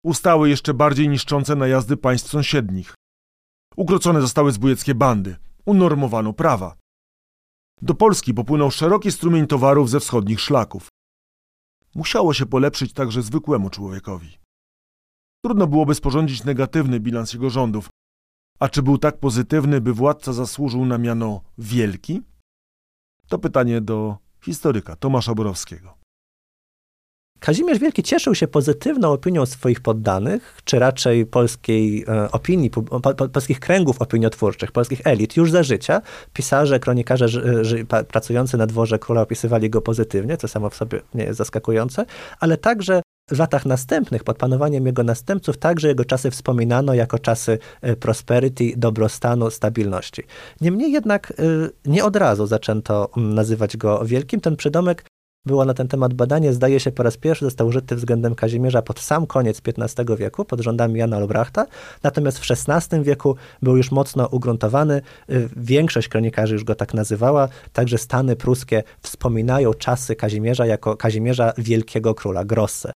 [0.03, 2.93] Ustały jeszcze bardziej niszczące najazdy państw sąsiednich.
[3.75, 5.35] Ukrócone zostały zbójeckie bandy,
[5.65, 6.75] unormowano prawa.
[7.81, 10.87] Do Polski popłynął szeroki strumień towarów ze wschodnich szlaków.
[11.97, 14.37] Musiało się polepszyć także zwykłemu człowiekowi.
[15.43, 17.89] Trudno byłoby sporządzić negatywny bilans jego rządów.
[18.59, 22.21] A czy był tak pozytywny, by władca zasłużył na miano wielki?
[23.27, 25.96] To pytanie do historyka Tomasza Borowskiego.
[27.39, 33.29] Kazimierz Wielki cieszył się pozytywną opinią swoich poddanych, czy raczej polskiej e, opinii, po, po,
[33.29, 36.01] polskich kręgów opiniotwórczych, polskich elit już za życia.
[36.33, 37.27] Pisarze, kronikarze
[38.07, 42.05] pracujący na dworze króla opisywali go pozytywnie, co samo w sobie nie jest zaskakujące,
[42.39, 47.59] ale także w latach następnych, pod panowaniem jego następców, także jego czasy wspominano jako czasy
[47.81, 50.23] e, prosperity, dobrostanu, stabilności.
[50.61, 51.43] Niemniej jednak e,
[51.85, 54.41] nie od razu zaczęto mm, nazywać go wielkim.
[54.41, 55.05] Ten przydomek
[55.45, 58.99] było na ten temat badanie, zdaje się po raz pierwszy został użyty względem Kazimierza pod
[58.99, 61.65] sam koniec XV wieku, pod rządami Jana Olbrachta,
[62.03, 67.49] natomiast w XVI wieku był już mocno ugruntowany, y, większość kronikarzy już go tak nazywała,
[67.73, 72.91] także Stany pruskie wspominają czasy Kazimierza jako Kazimierza Wielkiego Króla, Grosse.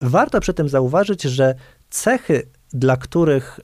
[0.00, 1.54] Warto przy tym zauważyć, że
[1.90, 3.60] cechy dla których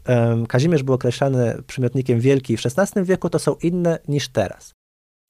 [0.48, 4.72] Kazimierz był określany przymiotnikiem wielki w XVI wieku, to są inne niż teraz.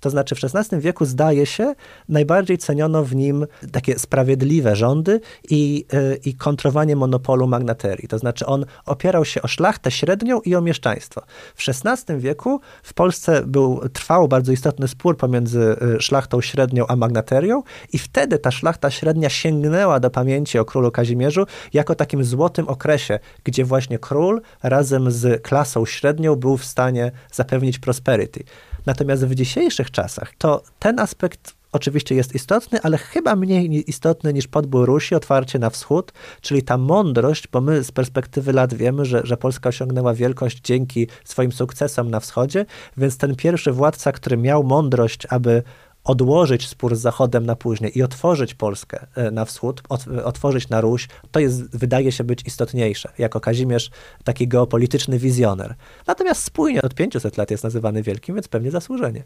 [0.01, 1.74] To znaczy w XVI wieku zdaje się
[2.09, 5.20] najbardziej ceniono w nim takie sprawiedliwe rządy
[5.51, 8.09] i, yy, i kontrowanie monopolu magnaterii.
[8.09, 11.22] To znaczy on opierał się o szlachtę średnią i o mieszczaństwo.
[11.55, 16.96] W XVI wieku w Polsce był, trwał bardzo istotny spór pomiędzy y, szlachtą średnią a
[16.96, 22.68] magnaterią i wtedy ta szlachta średnia sięgnęła do pamięci o królu Kazimierzu jako takim złotym
[22.68, 28.44] okresie, gdzie właśnie król razem z klasą średnią był w stanie zapewnić prosperity.
[28.87, 34.49] Natomiast w dzisiejszych czasach to ten aspekt oczywiście jest istotny, ale chyba mniej istotny niż
[34.49, 39.20] podbój Rusi, otwarcie na wschód, czyli ta mądrość, bo my z perspektywy lat wiemy, że,
[39.24, 42.66] że Polska osiągnęła wielkość dzięki swoim sukcesom na wschodzie,
[42.97, 45.62] więc ten pierwszy władca, który miał mądrość, aby
[46.05, 49.82] odłożyć spór z Zachodem na później i otworzyć Polskę e, na wschód,
[50.24, 53.12] otworzyć na Ruś, to jest, wydaje się być istotniejsze.
[53.18, 53.90] Jako Kazimierz
[54.24, 55.74] taki geopolityczny wizjoner.
[56.07, 59.24] Natomiast spójnie od 500 lat jest nazywany wielkim, więc pewnie zasłużenie.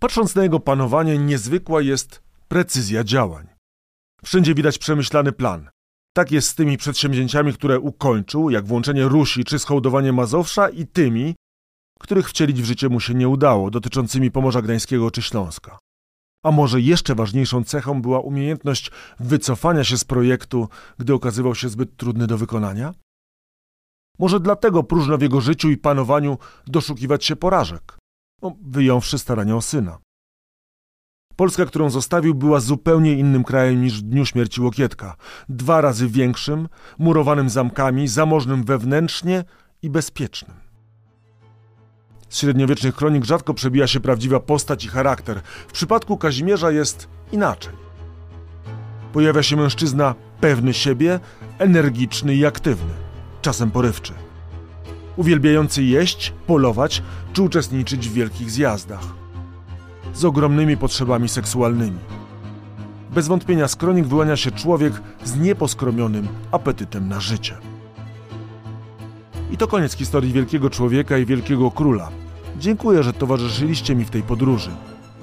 [0.00, 3.46] Patrząc na jego panowanie, niezwykła jest precyzja działań.
[4.24, 5.70] Wszędzie widać przemyślany plan.
[6.12, 11.34] Tak jest z tymi przedsięwzięciami, które ukończył, jak włączenie Rusi czy schołdowanie Mazowsza i tymi,
[12.00, 15.78] których wcielić w życie mu się nie udało, dotyczącymi Pomorza Gdańskiego czy Śląska.
[16.44, 18.90] A może jeszcze ważniejszą cechą była umiejętność
[19.20, 22.94] wycofania się z projektu, gdy okazywał się zbyt trudny do wykonania?
[24.18, 27.98] Może dlatego próżno w jego życiu i panowaniu doszukiwać się porażek,
[28.42, 29.98] no, wyjąwszy starania o syna.
[31.36, 35.16] Polska, którą zostawił, była zupełnie innym krajem niż w dniu śmierci Łokietka.
[35.48, 39.44] Dwa razy większym, murowanym zamkami, zamożnym wewnętrznie
[39.82, 40.69] i bezpiecznym.
[42.30, 45.40] Z średniowiecznych kronik rzadko przebija się prawdziwa postać i charakter.
[45.68, 47.72] W przypadku Kazimierza jest inaczej.
[49.12, 51.20] Pojawia się mężczyzna pewny siebie,
[51.58, 52.92] energiczny i aktywny,
[53.42, 54.12] czasem porywczy.
[55.16, 57.02] Uwielbiający jeść, polować
[57.32, 59.04] czy uczestniczyć w wielkich zjazdach.
[60.14, 61.98] Z ogromnymi potrzebami seksualnymi.
[63.14, 64.92] Bez wątpienia z kronik wyłania się człowiek
[65.24, 67.69] z nieposkromionym apetytem na życie.
[69.52, 72.10] I to koniec historii wielkiego człowieka i wielkiego króla.
[72.58, 74.70] Dziękuję, że towarzyszyliście mi w tej podróży.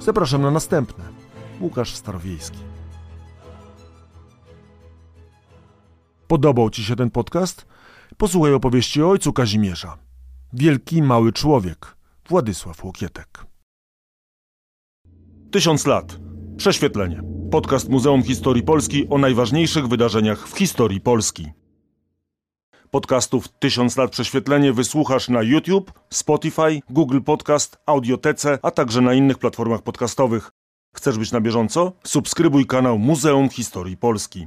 [0.00, 1.04] Zapraszam na następne.
[1.60, 2.58] Łukasz Starowiejski.
[6.28, 7.66] Podobał Ci się ten podcast?
[8.16, 9.98] Posłuchaj opowieści o ojcu Kazimierza.
[10.52, 11.96] Wielki mały człowiek.
[12.28, 13.46] Władysław Łokietek.
[15.50, 16.18] Tysiąc lat.
[16.56, 17.22] Prześwietlenie.
[17.50, 21.46] Podcast Muzeum Historii Polski o najważniejszych wydarzeniach w historii Polski.
[22.90, 29.38] Podcastów Tysiąc lat prześwietlenie wysłuchasz na YouTube, Spotify, Google Podcast, Audiotece, a także na innych
[29.38, 30.50] platformach podcastowych.
[30.96, 31.92] Chcesz być na bieżąco?
[32.04, 34.46] Subskrybuj kanał Muzeum Historii Polski.